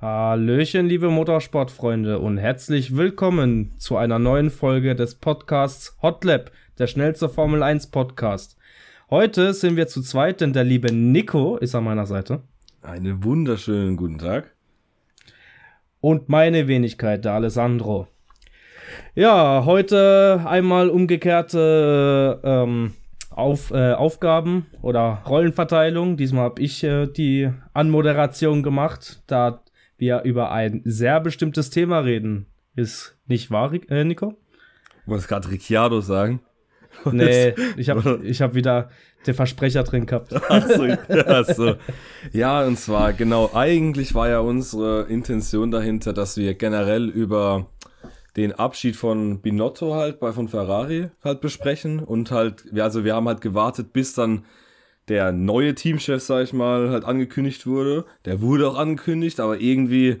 Hallöchen, 0.00 0.86
liebe 0.86 1.10
Motorsportfreunde 1.10 2.20
und 2.20 2.38
herzlich 2.38 2.96
willkommen 2.96 3.72
zu 3.78 3.96
einer 3.96 4.20
neuen 4.20 4.48
Folge 4.48 4.94
des 4.94 5.16
Podcasts 5.16 5.98
Hotlap, 6.00 6.52
der 6.78 6.86
schnellste 6.86 7.28
Formel 7.28 7.64
1 7.64 7.88
Podcast. 7.88 8.56
Heute 9.10 9.52
sind 9.52 9.74
wir 9.74 9.88
zu 9.88 10.00
zweit, 10.00 10.40
denn 10.40 10.52
der 10.52 10.62
liebe 10.62 10.94
Nico 10.94 11.56
ist 11.56 11.74
an 11.74 11.82
meiner 11.82 12.06
Seite. 12.06 12.42
Einen 12.80 13.24
wunderschönen 13.24 13.96
guten 13.96 14.18
Tag. 14.18 14.54
Und 16.00 16.28
meine 16.28 16.68
Wenigkeit, 16.68 17.24
der 17.24 17.32
Alessandro. 17.32 18.06
Ja, 19.16 19.64
heute 19.64 20.44
einmal 20.46 20.90
umgekehrte 20.90 22.40
ähm, 22.44 22.92
auf, 23.30 23.72
äh, 23.72 23.94
Aufgaben 23.94 24.66
oder 24.80 25.24
Rollenverteilung. 25.26 26.16
Diesmal 26.16 26.44
habe 26.44 26.62
ich 26.62 26.84
äh, 26.84 27.08
die 27.08 27.50
Anmoderation 27.74 28.62
gemacht, 28.62 29.24
da 29.26 29.60
wir 29.98 30.22
über 30.22 30.50
ein 30.50 30.80
sehr 30.84 31.20
bestimmtes 31.20 31.70
Thema 31.70 32.00
reden. 32.00 32.46
Ist 32.74 33.16
nicht 33.26 33.50
wahr, 33.50 33.72
äh, 33.90 34.04
Nico? 34.04 34.38
Du 35.04 35.10
wolltest 35.10 35.28
gerade 35.28 35.50
Ricciardo 35.50 36.00
sagen. 36.00 36.40
Nee, 37.12 37.54
ich 37.76 37.90
habe 37.90 38.20
ich 38.24 38.40
hab 38.42 38.54
wieder 38.54 38.90
den 39.26 39.34
Versprecher 39.34 39.84
drin 39.84 40.06
gehabt. 40.06 40.32
Ach 40.48 40.68
so, 40.68 40.84
ja, 40.84 41.44
so. 41.44 41.74
ja, 42.32 42.64
und 42.64 42.78
zwar, 42.78 43.12
genau, 43.12 43.50
eigentlich 43.52 44.14
war 44.14 44.28
ja 44.28 44.40
unsere 44.40 45.02
Intention 45.02 45.70
dahinter, 45.70 46.12
dass 46.12 46.36
wir 46.36 46.54
generell 46.54 47.08
über 47.08 47.66
den 48.36 48.52
Abschied 48.52 48.96
von 48.96 49.40
Binotto 49.40 49.94
halt 49.94 50.20
bei 50.20 50.32
von 50.32 50.48
Ferrari 50.48 51.10
halt 51.22 51.40
besprechen 51.40 51.98
und 52.00 52.30
halt, 52.30 52.64
also 52.78 53.04
wir 53.04 53.14
haben 53.14 53.28
halt 53.28 53.40
gewartet, 53.40 53.92
bis 53.92 54.14
dann 54.14 54.44
der 55.08 55.32
neue 55.32 55.74
Teamchef, 55.74 56.22
sag 56.22 56.44
ich 56.44 56.52
mal, 56.52 56.90
halt 56.90 57.04
angekündigt 57.04 57.66
wurde. 57.66 58.04
Der 58.24 58.40
wurde 58.40 58.68
auch 58.68 58.76
angekündigt, 58.76 59.40
aber 59.40 59.60
irgendwie, 59.60 60.18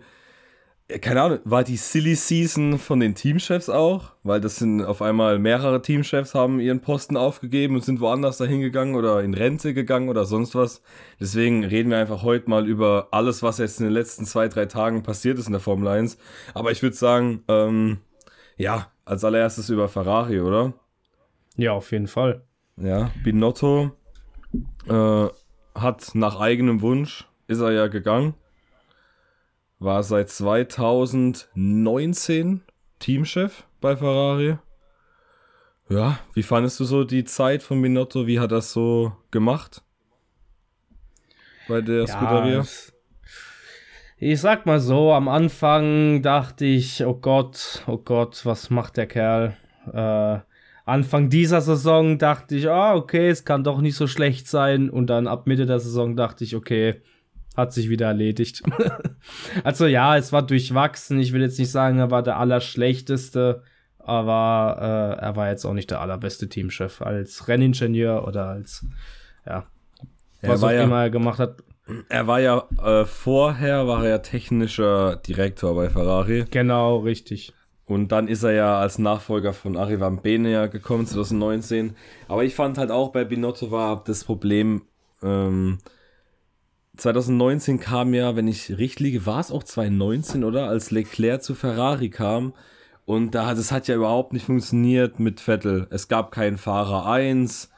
keine 1.00 1.22
Ahnung, 1.22 1.38
war 1.44 1.64
die 1.64 1.76
Silly 1.76 2.14
Season 2.14 2.78
von 2.78 3.00
den 3.00 3.14
Teamchefs 3.14 3.68
auch, 3.68 4.12
weil 4.22 4.40
das 4.40 4.56
sind 4.56 4.82
auf 4.82 5.02
einmal 5.02 5.38
mehrere 5.38 5.82
Teamchefs 5.82 6.34
haben 6.34 6.60
ihren 6.60 6.80
Posten 6.80 7.16
aufgegeben 7.16 7.74
und 7.74 7.84
sind 7.84 8.00
woanders 8.00 8.38
dahin 8.38 8.60
gegangen 8.60 8.94
oder 8.94 9.22
in 9.22 9.34
Rente 9.34 9.74
gegangen 9.74 10.08
oder 10.08 10.24
sonst 10.24 10.54
was. 10.54 10.82
Deswegen 11.20 11.64
reden 11.64 11.90
wir 11.90 11.98
einfach 11.98 12.22
heute 12.22 12.48
mal 12.48 12.66
über 12.66 13.08
alles, 13.10 13.42
was 13.42 13.58
jetzt 13.58 13.80
in 13.80 13.86
den 13.86 13.92
letzten 13.92 14.24
zwei, 14.24 14.48
drei 14.48 14.66
Tagen 14.66 15.02
passiert 15.02 15.38
ist 15.38 15.46
in 15.46 15.52
der 15.52 15.60
Formel 15.60 15.88
1. 15.88 16.16
Aber 16.54 16.70
ich 16.70 16.82
würde 16.82 16.96
sagen, 16.96 17.42
ähm, 17.48 17.98
ja, 18.56 18.90
als 19.04 19.24
allererstes 19.24 19.68
über 19.70 19.88
Ferrari, 19.88 20.40
oder? 20.40 20.72
Ja, 21.56 21.72
auf 21.72 21.92
jeden 21.92 22.06
Fall. 22.06 22.42
Ja, 22.76 23.10
Binotto 23.24 23.97
äh, 24.88 25.26
hat 25.74 26.14
nach 26.14 26.40
eigenem 26.40 26.80
Wunsch, 26.82 27.26
ist 27.46 27.60
er 27.60 27.72
ja 27.72 27.88
gegangen, 27.88 28.34
war 29.78 30.02
seit 30.02 30.30
2019 30.30 32.62
Teamchef 32.98 33.64
bei 33.80 33.96
Ferrari. 33.96 34.58
Ja, 35.88 36.18
wie 36.34 36.42
fandest 36.42 36.80
du 36.80 36.84
so 36.84 37.04
die 37.04 37.24
Zeit 37.24 37.62
von 37.62 37.80
Binotto? 37.80 38.26
Wie 38.26 38.40
hat 38.40 38.52
das 38.52 38.72
so 38.72 39.12
gemacht? 39.30 39.82
Bei 41.66 41.80
der 41.80 42.00
ja, 42.00 42.06
Scuderia? 42.06 42.66
ich 44.20 44.40
sag 44.40 44.66
mal 44.66 44.80
so, 44.80 45.12
am 45.12 45.28
Anfang 45.28 46.22
dachte 46.22 46.64
ich, 46.64 47.04
oh 47.04 47.14
Gott, 47.14 47.84
oh 47.86 47.98
Gott, 47.98 48.44
was 48.44 48.68
macht 48.68 48.96
der 48.96 49.06
Kerl? 49.06 49.56
Äh, 49.86 50.40
Anfang 50.88 51.28
dieser 51.28 51.60
Saison 51.60 52.16
dachte 52.16 52.56
ich, 52.56 52.68
ah, 52.68 52.94
okay, 52.94 53.28
es 53.28 53.44
kann 53.44 53.62
doch 53.62 53.80
nicht 53.80 53.94
so 53.94 54.06
schlecht 54.06 54.48
sein. 54.48 54.88
Und 54.88 55.08
dann 55.08 55.26
ab 55.26 55.46
Mitte 55.46 55.66
der 55.66 55.80
Saison 55.80 56.16
dachte 56.16 56.44
ich, 56.44 56.56
okay, 56.56 57.02
hat 57.56 57.74
sich 57.74 57.90
wieder 57.90 58.06
erledigt. 58.06 58.62
also 59.64 59.86
ja, 59.86 60.16
es 60.16 60.32
war 60.32 60.42
durchwachsen. 60.42 61.20
Ich 61.20 61.32
will 61.32 61.42
jetzt 61.42 61.58
nicht 61.58 61.70
sagen, 61.70 61.98
er 61.98 62.10
war 62.10 62.22
der 62.22 62.38
Allerschlechteste, 62.38 63.62
aber 63.98 65.18
äh, 65.20 65.22
er 65.22 65.36
war 65.36 65.50
jetzt 65.50 65.66
auch 65.66 65.74
nicht 65.74 65.90
der 65.90 66.00
allerbeste 66.00 66.48
Teamchef 66.48 67.02
als 67.02 67.48
Renningenieur 67.48 68.26
oder 68.26 68.46
als, 68.46 68.86
ja, 69.44 69.66
was 70.40 70.62
auch 70.62 70.70
immer 70.70 71.02
er 71.02 71.10
gemacht 71.10 71.38
hat. 71.38 71.62
Er 72.08 72.26
war 72.26 72.40
ja 72.40 72.64
äh, 72.82 73.04
vorher 73.04 73.86
war 73.86 74.04
er 74.04 74.10
ja 74.10 74.18
technischer 74.18 75.16
Direktor 75.16 75.74
bei 75.74 75.90
Ferrari. 75.90 76.46
Genau, 76.50 76.98
richtig. 76.98 77.52
Und 77.88 78.12
dann 78.12 78.28
ist 78.28 78.42
er 78.42 78.52
ja 78.52 78.78
als 78.78 78.98
Nachfolger 78.98 79.54
von 79.54 79.76
Arrivan 79.76 80.20
Bene 80.20 80.68
gekommen 80.68 81.06
2019. 81.06 81.96
Aber 82.28 82.44
ich 82.44 82.54
fand 82.54 82.78
halt 82.78 82.90
auch 82.90 83.12
bei 83.12 83.24
Binotto 83.24 83.70
war 83.70 84.04
das 84.04 84.24
Problem, 84.24 84.82
ähm, 85.22 85.78
2019 86.98 87.80
kam 87.80 88.12
ja, 88.12 88.36
wenn 88.36 88.46
ich 88.46 88.76
richtig 88.76 89.00
liege, 89.00 89.26
war 89.26 89.40
es 89.40 89.50
auch 89.50 89.62
2019, 89.62 90.44
oder? 90.44 90.68
Als 90.68 90.90
Leclerc 90.90 91.42
zu 91.42 91.54
Ferrari 91.54 92.10
kam. 92.10 92.52
Und 93.06 93.34
da, 93.34 93.54
das 93.54 93.72
hat 93.72 93.88
ja 93.88 93.94
überhaupt 93.94 94.32
nicht 94.32 94.44
funktioniert 94.44 95.18
mit 95.18 95.40
Vettel. 95.40 95.86
Es 95.90 96.08
gab 96.08 96.30
keinen 96.30 96.58
Fahrer 96.58 97.06
1 97.06 97.70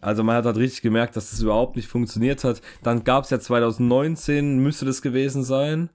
also 0.00 0.24
man 0.24 0.36
hat 0.36 0.46
halt 0.46 0.56
richtig 0.56 0.82
gemerkt, 0.82 1.16
dass 1.16 1.30
das 1.30 1.40
überhaupt 1.40 1.76
nicht 1.76 1.88
funktioniert 1.88 2.42
hat. 2.44 2.62
Dann 2.82 3.04
gab 3.04 3.24
es 3.24 3.30
ja 3.30 3.38
2019, 3.38 4.58
müsste 4.58 4.86
das 4.86 5.02
gewesen 5.02 5.44
sein, 5.44 5.90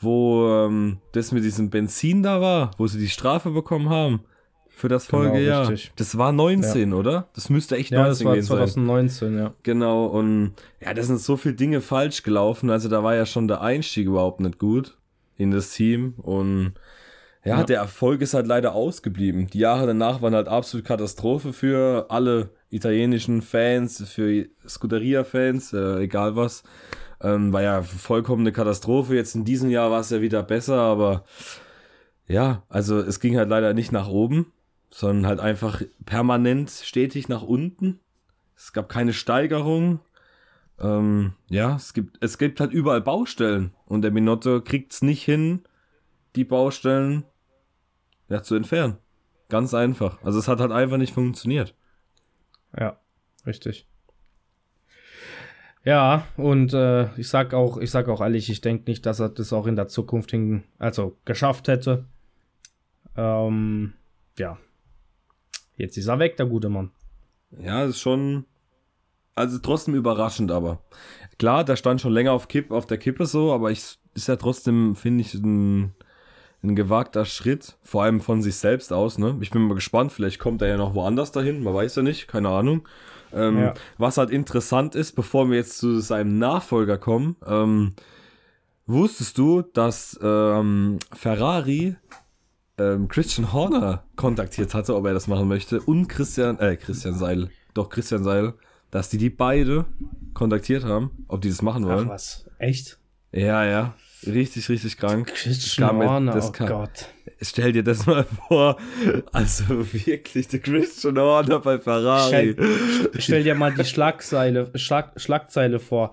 wo 0.00 0.48
ähm, 0.48 0.98
das 1.12 1.32
mit 1.32 1.44
diesem 1.44 1.70
Benzin 1.70 2.22
da 2.22 2.40
war, 2.40 2.70
wo 2.78 2.86
sie 2.86 2.98
die 2.98 3.08
Strafe 3.08 3.50
bekommen 3.50 3.88
haben 3.88 4.20
für 4.68 4.88
das 4.88 5.08
genau, 5.08 5.22
Folgejahr. 5.24 5.66
Genau, 5.68 5.80
das 5.96 6.18
war 6.18 6.32
19, 6.32 6.90
ja. 6.90 6.96
oder? 6.96 7.28
Das 7.34 7.48
müsste 7.48 7.76
echt 7.76 7.90
ja, 7.90 8.02
19 8.02 8.26
gewesen 8.26 8.46
sein. 8.46 8.56
Ja, 8.56 8.62
das 8.64 8.76
war 8.76 8.84
2019, 8.84 9.38
ja. 9.38 9.54
Genau, 9.62 10.06
und 10.06 10.54
ja, 10.80 10.92
da 10.92 11.02
sind 11.02 11.20
so 11.20 11.36
viele 11.36 11.54
Dinge 11.54 11.80
falsch 11.80 12.22
gelaufen. 12.22 12.70
Also 12.70 12.88
da 12.88 13.02
war 13.02 13.14
ja 13.14 13.26
schon 13.26 13.48
der 13.48 13.60
Einstieg 13.60 14.06
überhaupt 14.06 14.40
nicht 14.40 14.58
gut 14.58 14.96
in 15.36 15.50
das 15.50 15.70
Team 15.72 16.14
und 16.18 16.74
ja, 17.44 17.58
ja, 17.58 17.64
der 17.64 17.78
Erfolg 17.78 18.22
ist 18.22 18.32
halt 18.32 18.46
leider 18.46 18.74
ausgeblieben. 18.74 19.48
Die 19.48 19.58
Jahre 19.58 19.86
danach 19.86 20.22
waren 20.22 20.34
halt 20.34 20.48
absolut 20.48 20.86
Katastrophe 20.86 21.52
für 21.52 22.06
alle 22.08 22.50
italienischen 22.70 23.42
Fans, 23.42 24.02
für 24.08 24.46
Scuderia-Fans, 24.66 25.74
äh, 25.74 26.00
egal 26.00 26.36
was. 26.36 26.62
Ähm, 27.20 27.52
war 27.52 27.62
ja 27.62 27.82
vollkommene 27.82 28.52
Katastrophe. 28.52 29.14
Jetzt 29.14 29.34
in 29.34 29.44
diesem 29.44 29.70
Jahr 29.70 29.90
war 29.90 30.00
es 30.00 30.10
ja 30.10 30.20
wieder 30.20 30.42
besser, 30.42 30.78
aber 30.78 31.24
ja, 32.26 32.62
also 32.68 32.98
es 32.98 33.20
ging 33.20 33.36
halt 33.36 33.48
leider 33.48 33.74
nicht 33.74 33.92
nach 33.92 34.08
oben, 34.08 34.52
sondern 34.90 35.26
halt 35.26 35.40
einfach 35.40 35.82
permanent 36.06 36.70
stetig 36.70 37.28
nach 37.28 37.42
unten. 37.42 38.00
Es 38.56 38.72
gab 38.72 38.88
keine 38.88 39.12
Steigerung. 39.12 40.00
Ähm, 40.80 41.34
ja, 41.48 41.76
es 41.76 41.94
gibt, 41.94 42.22
es 42.22 42.38
gibt 42.38 42.60
halt 42.60 42.72
überall 42.72 43.00
Baustellen 43.00 43.72
und 43.86 44.02
der 44.02 44.10
Minotto 44.10 44.60
kriegt 44.60 44.92
es 44.92 45.02
nicht 45.02 45.22
hin, 45.22 45.62
die 46.34 46.44
Baustellen 46.44 47.24
ja, 48.28 48.42
zu 48.42 48.54
entfernen. 48.54 48.98
Ganz 49.48 49.74
einfach. 49.74 50.22
Also 50.22 50.38
es 50.38 50.48
hat 50.48 50.60
halt 50.60 50.72
einfach 50.72 50.96
nicht 50.96 51.14
funktioniert. 51.14 51.74
Ja, 52.76 52.98
richtig. 53.46 53.86
Ja, 55.84 56.26
und 56.36 56.72
äh, 56.72 57.14
ich 57.18 57.28
sag 57.28 57.52
auch, 57.52 57.76
ich 57.76 57.90
sag 57.90 58.08
auch 58.08 58.20
ehrlich, 58.20 58.48
ich 58.48 58.60
denke 58.62 58.90
nicht, 58.90 59.04
dass 59.04 59.20
er 59.20 59.28
das 59.28 59.52
auch 59.52 59.66
in 59.66 59.76
der 59.76 59.86
Zukunft 59.86 60.30
hin, 60.30 60.64
also 60.78 61.16
geschafft 61.24 61.68
hätte. 61.68 62.06
Ähm, 63.16 63.92
ja. 64.38 64.58
Jetzt 65.76 65.98
ist 65.98 66.06
er 66.06 66.18
weg, 66.18 66.36
der 66.36 66.46
gute 66.46 66.70
Mann. 66.70 66.90
Ja, 67.60 67.84
ist 67.84 68.00
schon, 68.00 68.46
also 69.34 69.58
trotzdem 69.58 69.94
überraschend, 69.94 70.50
aber 70.50 70.80
klar, 71.38 71.64
der 71.64 71.76
stand 71.76 72.00
schon 72.00 72.12
länger 72.12 72.32
auf 72.32 72.48
Kipp, 72.48 72.70
auf 72.70 72.86
der 72.86 72.98
Kippe 72.98 73.26
so, 73.26 73.52
aber 73.52 73.70
ich 73.70 73.98
ist 74.14 74.28
ja 74.28 74.36
trotzdem, 74.36 74.96
finde 74.96 75.20
ich, 75.20 75.34
ein 75.34 75.94
ein 76.64 76.74
gewagter 76.74 77.24
Schritt, 77.24 77.76
vor 77.82 78.02
allem 78.02 78.20
von 78.20 78.42
sich 78.42 78.56
selbst 78.56 78.92
aus. 78.92 79.18
Ne? 79.18 79.36
Ich 79.40 79.50
bin 79.50 79.62
mal 79.62 79.74
gespannt, 79.74 80.12
vielleicht 80.12 80.38
kommt 80.38 80.62
er 80.62 80.68
ja 80.68 80.76
noch 80.76 80.94
woanders 80.94 81.30
dahin, 81.30 81.62
man 81.62 81.74
weiß 81.74 81.96
ja 81.96 82.02
nicht, 82.02 82.26
keine 82.26 82.48
Ahnung. 82.48 82.88
Ähm, 83.34 83.58
ja. 83.58 83.74
Was 83.98 84.18
halt 84.18 84.30
interessant 84.30 84.94
ist, 84.94 85.12
bevor 85.12 85.50
wir 85.50 85.56
jetzt 85.56 85.78
zu 85.78 86.00
seinem 86.00 86.38
Nachfolger 86.38 86.98
kommen, 86.98 87.36
ähm, 87.46 87.94
wusstest 88.86 89.38
du, 89.38 89.62
dass 89.62 90.18
ähm, 90.22 90.98
Ferrari 91.12 91.96
ähm, 92.78 93.08
Christian 93.08 93.52
Horner 93.52 94.04
kontaktiert 94.16 94.74
hatte, 94.74 94.94
ob 94.94 95.06
er 95.06 95.14
das 95.14 95.26
machen 95.26 95.48
möchte, 95.48 95.80
und 95.80 96.08
Christian, 96.08 96.58
äh, 96.58 96.76
Christian 96.76 97.14
Seil, 97.14 97.50
doch 97.72 97.88
Christian 97.88 98.24
Seil, 98.24 98.54
dass 98.90 99.08
die 99.08 99.18
die 99.18 99.30
beide 99.30 99.86
kontaktiert 100.34 100.84
haben, 100.84 101.24
ob 101.28 101.40
die 101.40 101.48
das 101.48 101.62
machen 101.62 101.84
wollen. 101.86 102.06
Ach 102.06 102.14
was, 102.14 102.48
echt? 102.58 102.98
Ja, 103.32 103.64
ja. 103.64 103.94
Richtig, 104.26 104.68
richtig 104.68 104.96
krank. 104.96 105.28
Christian 105.34 105.96
Horner, 105.96 106.32
das 106.32 106.48
oh 106.48 106.52
kam, 106.52 106.68
Gott. 106.68 107.08
Stell 107.40 107.72
dir 107.72 107.82
das 107.82 108.06
mal 108.06 108.24
vor. 108.24 108.78
Also 109.32 109.64
wirklich, 109.92 110.48
der 110.48 110.60
Christian 110.60 111.18
Horner 111.18 111.60
bei 111.60 111.78
Ferrari. 111.78 112.52
Stell, 112.52 113.10
stell 113.18 113.44
dir 113.44 113.54
mal 113.54 113.74
die 113.74 113.84
Schlagzeile, 113.84 114.70
Schlag, 114.76 115.20
Schlagzeile 115.20 115.78
vor. 115.78 116.12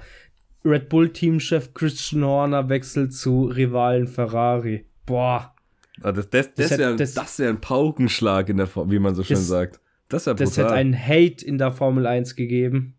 Red 0.63 0.89
Bull 0.89 1.11
Teamchef 1.11 1.73
Christian 1.73 2.23
Horner 2.23 2.69
wechselt 2.69 3.13
zu 3.13 3.45
Rivalen 3.45 4.07
Ferrari. 4.07 4.85
Boah. 5.05 5.55
Ah, 6.03 6.11
das, 6.11 6.29
das, 6.29 6.53
das, 6.55 6.69
das 6.69 6.79
wäre 6.79 6.97
wär 6.97 7.49
ein 7.49 7.61
Paukenschlag 7.61 8.49
in 8.49 8.57
der 8.57 8.67
Form, 8.67 8.91
wie 8.91 8.99
man 8.99 9.15
so 9.15 9.23
schön 9.23 9.35
das, 9.35 9.47
sagt. 9.47 9.79
Das 10.09 10.25
wäre 10.25 10.35
Das 10.35 10.57
hätte 10.57 10.71
einen 10.71 10.97
Hate 10.97 11.45
in 11.45 11.57
der 11.57 11.71
Formel 11.71 12.05
1 12.05 12.35
gegeben. 12.35 12.95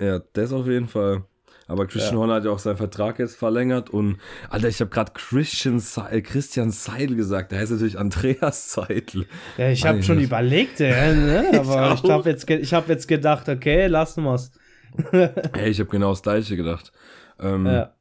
Ja, 0.00 0.20
das 0.32 0.52
auf 0.52 0.66
jeden 0.66 0.88
Fall. 0.88 1.24
Aber 1.68 1.86
Christian 1.86 2.14
ja. 2.14 2.20
Horner 2.20 2.34
hat 2.36 2.44
ja 2.46 2.50
auch 2.50 2.58
seinen 2.58 2.78
Vertrag 2.78 3.18
jetzt 3.18 3.36
verlängert 3.36 3.90
und 3.90 4.16
Alter, 4.48 4.68
ich 4.68 4.80
habe 4.80 4.90
gerade 4.90 5.12
Christian 5.12 5.78
Se 5.78 6.22
Christian 6.22 6.70
Seidel 6.70 7.14
gesagt. 7.14 7.52
Der 7.52 7.60
heißt 7.60 7.70
natürlich 7.70 7.98
Andreas 7.98 8.72
Seidel. 8.72 9.26
Ja, 9.58 9.68
ich 9.68 9.84
habe 9.84 10.02
schon 10.02 10.18
überlegt, 10.18 10.80
ja, 10.80 11.12
ne? 11.12 11.50
aber 11.60 11.92
ich, 11.92 12.02
ich 12.02 12.10
habe 12.10 12.30
jetzt, 12.30 12.72
hab 12.72 12.88
jetzt 12.88 13.06
gedacht, 13.06 13.50
okay, 13.50 13.86
lassen 13.86 14.24
wir's. 14.24 14.50
hey, 15.12 15.68
ich 15.68 15.78
habe 15.78 15.90
genau 15.90 16.10
das 16.10 16.22
gleiche 16.22 16.56
gedacht. 16.56 16.90
Ähm, 17.38 17.66
ja. 17.66 17.92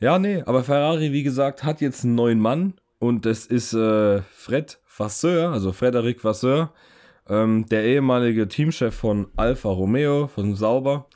ja, 0.00 0.18
nee, 0.18 0.42
aber 0.44 0.64
Ferrari, 0.64 1.12
wie 1.12 1.22
gesagt, 1.22 1.62
hat 1.62 1.80
jetzt 1.80 2.04
einen 2.04 2.16
neuen 2.16 2.40
Mann 2.40 2.74
und 2.98 3.24
das 3.26 3.46
ist 3.46 3.74
äh, 3.74 4.22
Fred 4.22 4.80
Vasseur, 4.96 5.52
also 5.52 5.72
Frederic 5.72 6.24
Vasseur, 6.24 6.72
ähm, 7.28 7.66
der 7.66 7.84
ehemalige 7.84 8.48
Teamchef 8.48 8.92
von 8.92 9.28
Alfa 9.36 9.68
Romeo, 9.68 10.26
von 10.26 10.56
Sauber. 10.56 11.06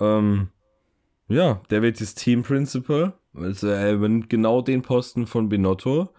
Ähm, 0.00 0.48
ja, 1.30 1.60
der 1.70 1.82
wird 1.82 2.00
jetzt 2.00 2.16
Team 2.16 2.42
Principal, 2.42 3.12
also 3.34 3.68
er 3.68 3.92
übernimmt 3.92 4.28
genau 4.28 4.62
den 4.62 4.82
Posten 4.82 5.26
von 5.26 5.48
Binotto. 5.48 6.10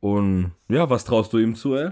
Und 0.00 0.52
ja, 0.68 0.88
was 0.88 1.04
traust 1.04 1.32
du 1.32 1.38
ihm 1.38 1.54
zu, 1.54 1.76
ey? 1.76 1.90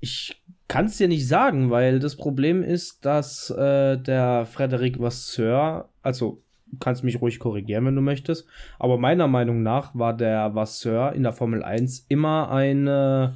Ich 0.00 0.42
kann 0.68 0.86
es 0.86 0.98
dir 0.98 1.08
nicht 1.08 1.26
sagen, 1.26 1.70
weil 1.70 1.98
das 1.98 2.16
Problem 2.16 2.62
ist, 2.62 3.04
dass 3.04 3.50
äh, 3.50 3.96
der 3.96 4.46
Frederic 4.46 5.00
Vasseur, 5.00 5.88
also 6.02 6.42
kannst 6.80 7.04
mich 7.04 7.20
ruhig 7.20 7.38
korrigieren, 7.38 7.86
wenn 7.86 7.96
du 7.96 8.02
möchtest, 8.02 8.46
aber 8.78 8.98
meiner 8.98 9.26
Meinung 9.26 9.62
nach 9.62 9.94
war 9.94 10.14
der 10.14 10.54
Vasseur 10.54 11.12
in 11.14 11.22
der 11.22 11.32
Formel 11.32 11.62
1 11.62 12.06
immer 12.08 12.50
ein, 12.50 12.86
äh, 12.86 13.30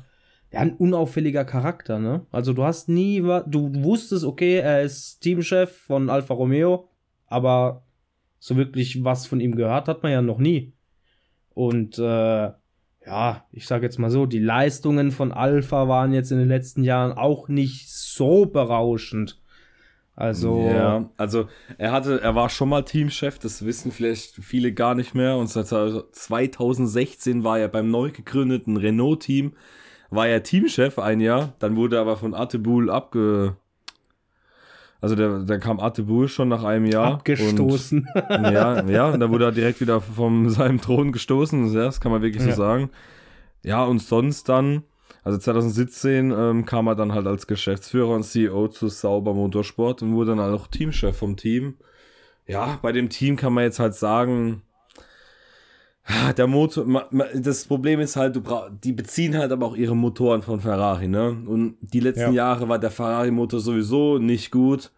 ein 0.52 0.74
unauffälliger 0.76 1.46
Charakter, 1.46 1.98
ne? 1.98 2.26
Also 2.30 2.52
du 2.52 2.64
hast 2.64 2.90
nie, 2.90 3.20
du 3.20 3.70
wusstest, 3.82 4.24
okay, 4.24 4.58
er 4.58 4.82
ist 4.82 5.20
Teamchef 5.20 5.74
von 5.74 6.10
Alfa 6.10 6.34
Romeo, 6.34 6.88
aber 7.32 7.82
so 8.38 8.56
wirklich 8.56 9.04
was 9.04 9.26
von 9.26 9.40
ihm 9.40 9.56
gehört 9.56 9.88
hat 9.88 10.02
man 10.02 10.12
ja 10.12 10.22
noch 10.22 10.38
nie. 10.38 10.72
Und 11.54 11.98
äh, 11.98 12.50
ja, 13.06 13.44
ich 13.50 13.66
sage 13.66 13.84
jetzt 13.84 13.98
mal 13.98 14.10
so, 14.10 14.26
die 14.26 14.38
Leistungen 14.38 15.10
von 15.10 15.32
Alpha 15.32 15.88
waren 15.88 16.12
jetzt 16.12 16.30
in 16.30 16.38
den 16.38 16.48
letzten 16.48 16.84
Jahren 16.84 17.12
auch 17.12 17.48
nicht 17.48 17.90
so 17.90 18.46
berauschend. 18.46 19.40
Also. 20.14 20.68
Ja, 20.68 21.10
also 21.16 21.48
er 21.78 21.92
hatte, 21.92 22.20
er 22.20 22.34
war 22.34 22.48
schon 22.48 22.68
mal 22.68 22.82
Teamchef, 22.82 23.38
das 23.38 23.64
wissen 23.64 23.92
vielleicht 23.92 24.36
viele 24.36 24.72
gar 24.72 24.94
nicht 24.94 25.14
mehr. 25.14 25.36
Und 25.36 25.48
seit 25.48 25.66
2016 25.68 27.44
war 27.44 27.58
er 27.58 27.68
beim 27.68 27.90
neu 27.90 28.10
gegründeten 28.10 28.76
Renault-Team, 28.76 29.52
war 30.10 30.28
er 30.28 30.42
Teamchef 30.42 30.98
ein 30.98 31.20
Jahr, 31.20 31.54
dann 31.58 31.76
wurde 31.76 31.96
er 31.96 32.02
aber 32.02 32.16
von 32.16 32.34
Atebul 32.34 32.90
abge. 32.90 33.56
Also 35.02 35.16
der, 35.16 35.40
der 35.40 35.58
kam 35.58 35.80
Atebul 35.80 36.28
schon 36.28 36.48
nach 36.48 36.64
einem 36.64 36.86
Jahr. 36.86 37.14
Abgestoßen. 37.14 38.08
Und, 38.14 38.44
ja, 38.44 38.84
ja, 38.86 39.10
und 39.10 39.20
da 39.20 39.28
wurde 39.28 39.46
er 39.46 39.52
direkt 39.52 39.80
wieder 39.80 40.00
von 40.00 40.48
seinem 40.50 40.80
Thron 40.80 41.12
gestoßen. 41.12 41.74
Das 41.74 42.00
kann 42.00 42.12
man 42.12 42.22
wirklich 42.22 42.44
ja. 42.44 42.52
so 42.52 42.56
sagen. 42.56 42.90
Ja, 43.64 43.84
und 43.84 43.98
sonst 43.98 44.48
dann 44.48 44.84
also 45.24 45.38
2017 45.38 46.32
ähm, 46.32 46.66
kam 46.66 46.88
er 46.88 46.96
dann 46.96 47.12
halt 47.12 47.26
als 47.26 47.46
Geschäftsführer 47.46 48.14
und 48.14 48.24
CEO 48.24 48.68
zu 48.68 48.88
Sauber 48.88 49.34
Motorsport 49.34 50.02
und 50.02 50.14
wurde 50.14 50.34
dann 50.34 50.54
auch 50.54 50.66
Teamchef 50.66 51.16
vom 51.16 51.36
Team. 51.36 51.76
Ja, 52.46 52.78
bei 52.82 52.90
dem 52.90 53.08
Team 53.08 53.36
kann 53.36 53.52
man 53.52 53.64
jetzt 53.64 53.78
halt 53.78 53.94
sagen, 53.94 54.62
der 56.36 56.46
Motor, 56.46 57.08
das 57.34 57.64
Problem 57.64 58.00
ist 58.00 58.16
halt, 58.16 58.36
du 58.36 58.40
brauch, 58.40 58.68
die 58.82 58.92
beziehen 58.92 59.36
halt 59.36 59.52
aber 59.52 59.66
auch 59.66 59.76
ihre 59.76 59.96
Motoren 59.96 60.42
von 60.42 60.60
Ferrari, 60.60 61.08
ne? 61.08 61.28
Und 61.46 61.76
die 61.80 62.00
letzten 62.00 62.32
ja. 62.34 62.48
Jahre 62.48 62.68
war 62.68 62.78
der 62.78 62.90
Ferrari-Motor 62.90 63.60
sowieso 63.60 64.18
nicht 64.18 64.50
gut. 64.50 64.90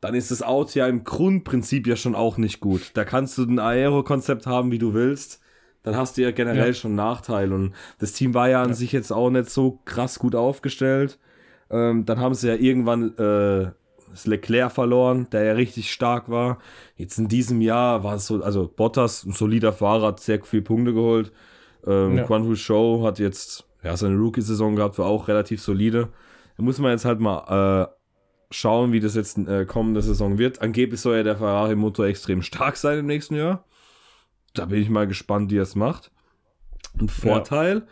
Dann 0.00 0.14
ist 0.14 0.30
das 0.30 0.42
Auto 0.42 0.78
ja 0.78 0.86
im 0.86 1.04
Grundprinzip 1.04 1.86
ja 1.86 1.96
schon 1.96 2.14
auch 2.14 2.36
nicht 2.36 2.60
gut. 2.60 2.90
Da 2.94 3.04
kannst 3.04 3.38
du 3.38 3.44
ein 3.44 3.58
Aero-Konzept 3.58 4.46
haben, 4.46 4.70
wie 4.70 4.78
du 4.78 4.94
willst 4.94 5.42
dann 5.82 5.96
hast 5.96 6.16
du 6.16 6.22
ja 6.22 6.30
generell 6.30 6.68
ja. 6.68 6.74
schon 6.74 6.94
Nachteil. 6.94 7.52
Und 7.52 7.72
das 7.98 8.12
Team 8.12 8.34
war 8.34 8.48
ja 8.48 8.62
an 8.62 8.70
ja. 8.70 8.74
sich 8.74 8.92
jetzt 8.92 9.12
auch 9.12 9.30
nicht 9.30 9.50
so 9.50 9.80
krass 9.84 10.18
gut 10.18 10.34
aufgestellt. 10.34 11.18
Ähm, 11.70 12.04
dann 12.04 12.20
haben 12.20 12.34
sie 12.34 12.48
ja 12.48 12.54
irgendwann 12.54 13.16
äh, 13.18 13.70
das 14.12 14.26
Leclerc 14.26 14.72
verloren, 14.72 15.26
der 15.32 15.44
ja 15.44 15.52
richtig 15.52 15.90
stark 15.90 16.30
war. 16.30 16.58
Jetzt 16.96 17.18
in 17.18 17.28
diesem 17.28 17.60
Jahr 17.60 18.04
war 18.04 18.14
es 18.14 18.26
so, 18.26 18.42
also 18.42 18.68
Bottas, 18.68 19.24
ein 19.24 19.32
solider 19.32 19.72
Fahrer, 19.72 20.08
hat 20.08 20.20
sehr 20.20 20.42
viele 20.42 20.62
Punkte 20.62 20.94
geholt. 20.94 21.32
Ähm, 21.86 22.18
ja. 22.18 22.24
Quan 22.24 22.44
Hu 22.44 22.54
Show 22.54 23.02
hat 23.04 23.18
jetzt 23.18 23.64
ja, 23.82 23.96
seine 23.96 24.16
Rookie-Saison 24.16 24.76
gehabt, 24.76 24.98
war 24.98 25.06
auch 25.06 25.28
relativ 25.28 25.60
solide. 25.60 26.08
Da 26.56 26.62
muss 26.62 26.78
man 26.78 26.92
jetzt 26.92 27.04
halt 27.04 27.18
mal 27.18 27.88
äh, 27.88 28.54
schauen, 28.54 28.92
wie 28.92 29.00
das 29.00 29.16
jetzt 29.16 29.38
äh, 29.38 29.64
kommende 29.64 30.02
Saison 30.02 30.38
wird. 30.38 30.62
Angeblich 30.62 31.00
soll 31.00 31.16
ja 31.16 31.22
der 31.22 31.36
Ferrari-Motor 31.36 32.06
extrem 32.06 32.42
stark 32.42 32.76
sein 32.76 33.00
im 33.00 33.06
nächsten 33.06 33.34
Jahr 33.34 33.64
da 34.54 34.66
bin 34.66 34.82
ich 34.82 34.88
mal 34.88 35.06
gespannt, 35.06 35.50
wie 35.50 35.58
er 35.58 35.62
es 35.62 35.74
macht. 35.74 36.10
Ein 36.98 37.08
Vorteil, 37.08 37.76
ja. 37.76 37.82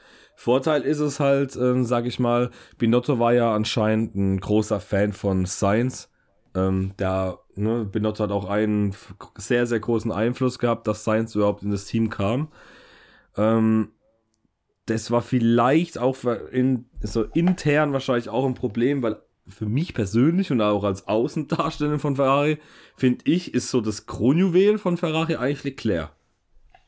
Vorteil 0.40 0.80
ist 0.80 1.00
es 1.00 1.20
halt, 1.20 1.54
ähm, 1.56 1.84
sag 1.84 2.06
ich 2.06 2.18
mal, 2.18 2.50
Binotto 2.78 3.18
war 3.18 3.34
ja 3.34 3.54
anscheinend 3.54 4.14
ein 4.14 4.40
großer 4.40 4.80
Fan 4.80 5.12
von 5.12 5.44
Science. 5.44 6.08
Ähm, 6.54 6.94
der, 6.98 7.40
ne, 7.56 7.84
Binotto 7.84 8.24
hat 8.24 8.30
auch 8.30 8.48
einen 8.48 8.94
sehr, 9.36 9.66
sehr 9.66 9.80
großen 9.80 10.10
Einfluss 10.10 10.58
gehabt, 10.58 10.86
dass 10.86 11.02
Science 11.02 11.34
überhaupt 11.34 11.62
in 11.62 11.70
das 11.70 11.84
Team 11.84 12.08
kam. 12.08 12.48
Ähm, 13.36 13.90
das 14.86 15.10
war 15.10 15.20
vielleicht 15.20 15.98
auch 15.98 16.16
in, 16.50 16.86
so 17.02 17.24
intern 17.24 17.92
wahrscheinlich 17.92 18.30
auch 18.30 18.46
ein 18.46 18.54
Problem, 18.54 19.02
weil 19.02 19.20
für 19.46 19.66
mich 19.66 19.92
persönlich 19.92 20.50
und 20.50 20.62
auch 20.62 20.84
als 20.84 21.06
Außendarsteller 21.06 21.98
von 21.98 22.16
Ferrari, 22.16 22.56
finde 22.96 23.30
ich, 23.30 23.52
ist 23.52 23.68
so 23.68 23.82
das 23.82 24.06
Kronjuwel 24.06 24.78
von 24.78 24.96
Ferrari 24.96 25.36
eigentlich 25.36 25.64
Leclerc. 25.64 26.12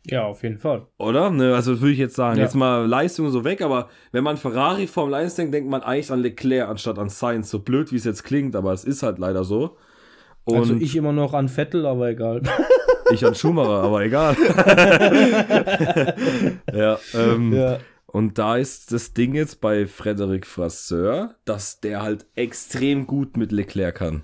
Ja, 0.07 0.25
auf 0.25 0.43
jeden 0.43 0.59
Fall. 0.59 0.87
Oder? 0.99 1.31
Ne, 1.31 1.55
also 1.55 1.81
würde 1.81 1.93
ich 1.93 1.99
jetzt 1.99 2.17
sagen, 2.17 2.37
ja. 2.37 2.45
jetzt 2.45 2.55
mal 2.55 2.87
Leistung 2.87 3.31
so 3.31 3.45
weg, 3.45 3.63
aber 3.63 3.89
wenn 4.11 4.25
man 4.25 4.37
Ferrari 4.37 4.89
Formel 4.89 5.15
1 5.15 5.37
denkt, 5.37 5.55
denkt 5.55 5.71
man 5.71 5.83
eigentlich 5.83 6.11
an 6.11 6.21
Leclerc 6.21 6.69
anstatt 6.69 6.99
an 6.99 7.09
Sainz. 7.09 7.51
So 7.51 7.61
blöd, 7.61 7.93
wie 7.93 7.97
es 7.97 8.05
jetzt 8.05 8.25
klingt, 8.25 8.57
aber 8.57 8.73
es 8.73 8.85
ist 8.85 9.03
halt 9.03 9.19
leider 9.19 9.45
so. 9.45 9.77
Und 10.45 10.57
also 10.57 10.75
ich 10.75 10.97
immer 10.97 11.13
noch 11.13 11.35
an 11.35 11.49
Vettel, 11.49 11.87
aber 11.87 12.09
egal. 12.09 12.43
Ich 13.13 13.25
an 13.25 13.35
Schumacher, 13.35 13.83
aber 13.83 14.05
egal. 14.05 14.35
ja, 16.73 16.99
ähm, 17.15 17.53
ja. 17.53 17.79
Und 18.07 18.39
da 18.39 18.57
ist 18.57 18.93
das 18.93 19.15
Ding 19.15 19.35
jetzt 19.35 19.61
bei 19.61 19.87
Frederic 19.87 20.47
Frasseur, 20.47 21.35
dass 21.45 21.81
der 21.81 22.03
halt 22.03 22.27
extrem 22.35 23.07
gut 23.07 23.37
mit 23.37 23.53
Leclerc 23.53 23.97
kann. 23.97 24.23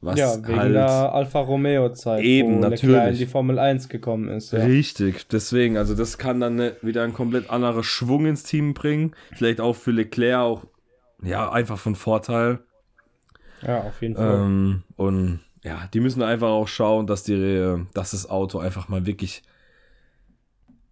Was 0.00 0.18
ja, 0.18 0.36
wegen 0.46 0.58
halt 0.58 0.74
der 0.74 1.12
Alfa 1.12 1.40
Romeo 1.40 1.92
Zeit, 1.92 2.22
eben, 2.22 2.56
wo 2.56 2.60
natürlich. 2.60 2.82
Leclerc 2.82 3.12
in 3.12 3.18
die 3.18 3.26
Formel 3.26 3.58
1 3.58 3.88
gekommen 3.88 4.28
ist. 4.28 4.52
Ja. 4.52 4.64
Richtig, 4.64 5.26
deswegen, 5.28 5.76
also 5.76 5.94
das 5.94 6.18
kann 6.18 6.38
dann 6.38 6.54
ne, 6.54 6.76
wieder 6.82 7.02
ein 7.02 7.12
komplett 7.12 7.50
anderer 7.50 7.82
Schwung 7.82 8.26
ins 8.26 8.44
Team 8.44 8.74
bringen. 8.74 9.14
Vielleicht 9.34 9.60
auch 9.60 9.74
für 9.74 9.90
Leclerc 9.90 10.38
auch, 10.40 10.66
ja, 11.22 11.50
einfach 11.50 11.78
von 11.78 11.96
Vorteil. 11.96 12.60
Ja, 13.66 13.80
auf 13.80 14.00
jeden 14.00 14.14
Fall. 14.14 14.36
Ähm, 14.36 14.82
und 14.96 15.40
ja, 15.64 15.88
die 15.92 15.98
müssen 15.98 16.22
einfach 16.22 16.48
auch 16.48 16.68
schauen, 16.68 17.08
dass 17.08 17.24
die, 17.24 17.76
dass 17.92 18.12
das 18.12 18.30
Auto 18.30 18.58
einfach 18.58 18.88
mal 18.88 19.04
wirklich 19.04 19.42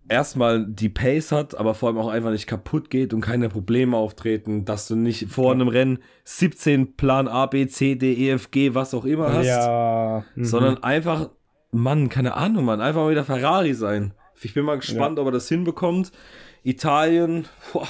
erstmal 0.08 0.66
die 0.66 0.88
Pace 0.88 1.32
hat, 1.32 1.56
aber 1.56 1.74
vor 1.74 1.88
allem 1.88 1.98
auch 1.98 2.08
einfach 2.08 2.30
nicht 2.30 2.46
kaputt 2.46 2.90
geht 2.90 3.12
und 3.12 3.20
keine 3.20 3.48
Probleme 3.48 3.96
auftreten, 3.96 4.64
dass 4.64 4.88
du 4.88 4.96
nicht 4.96 5.28
vor 5.30 5.52
einem 5.52 5.68
Rennen 5.68 5.98
17 6.24 6.96
Plan 6.96 7.28
A, 7.28 7.46
B, 7.46 7.66
C, 7.66 7.94
D, 7.94 8.12
E, 8.12 8.30
F, 8.32 8.50
G, 8.50 8.74
was 8.74 8.94
auch 8.94 9.04
immer 9.04 9.32
hast, 9.32 9.46
ja. 9.46 10.24
mhm. 10.34 10.44
sondern 10.44 10.82
einfach, 10.82 11.30
Mann, 11.72 12.08
keine 12.08 12.34
Ahnung, 12.34 12.64
Mann, 12.64 12.80
einfach 12.80 13.02
mal 13.02 13.10
wieder 13.10 13.24
Ferrari 13.24 13.74
sein. 13.74 14.12
Ich 14.42 14.54
bin 14.54 14.64
mal 14.64 14.78
gespannt, 14.78 15.18
ja. 15.18 15.22
ob 15.22 15.28
er 15.28 15.32
das 15.32 15.48
hinbekommt. 15.48 16.12
Italien, 16.62 17.46
boah, 17.72 17.88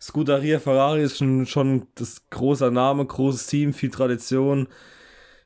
Scuderia 0.00 0.58
Ferrari 0.58 1.02
ist 1.02 1.18
schon, 1.18 1.46
schon 1.46 1.86
das 1.94 2.28
großer 2.30 2.70
Name, 2.70 3.06
großes 3.06 3.46
Team, 3.46 3.72
viel 3.72 3.90
Tradition, 3.90 4.68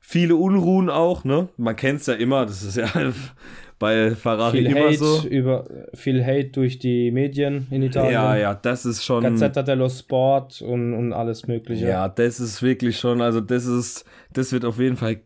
viele 0.00 0.36
Unruhen 0.36 0.90
auch, 0.90 1.24
ne? 1.24 1.48
Man 1.56 1.76
kennt 1.76 2.00
es 2.00 2.06
ja 2.06 2.14
immer, 2.14 2.46
das 2.46 2.62
ist 2.62 2.76
ja 2.76 2.90
bei 3.78 4.14
Ferrari 4.14 4.58
viel 4.58 4.66
immer 4.66 4.86
Hate 4.86 4.96
so. 4.96 5.28
Über, 5.28 5.66
viel 5.94 6.24
Hate 6.24 6.48
durch 6.48 6.78
die 6.78 7.10
Medien 7.10 7.66
in 7.70 7.82
Italien. 7.82 8.12
Ja, 8.12 8.36
ja, 8.36 8.54
das 8.54 8.84
ist 8.84 9.04
schon. 9.04 9.22
Gazzetta 9.22 9.62
dello 9.62 9.88
Sport 9.88 10.62
und, 10.62 10.94
und 10.94 11.12
alles 11.12 11.46
Mögliche. 11.46 11.86
Ja, 11.86 12.08
das 12.08 12.40
ist 12.40 12.62
wirklich 12.62 12.98
schon, 12.98 13.20
also 13.20 13.40
das 13.40 13.66
ist, 13.66 14.04
das 14.32 14.52
wird 14.52 14.64
auf 14.64 14.78
jeden 14.78 14.96
Fall, 14.96 15.20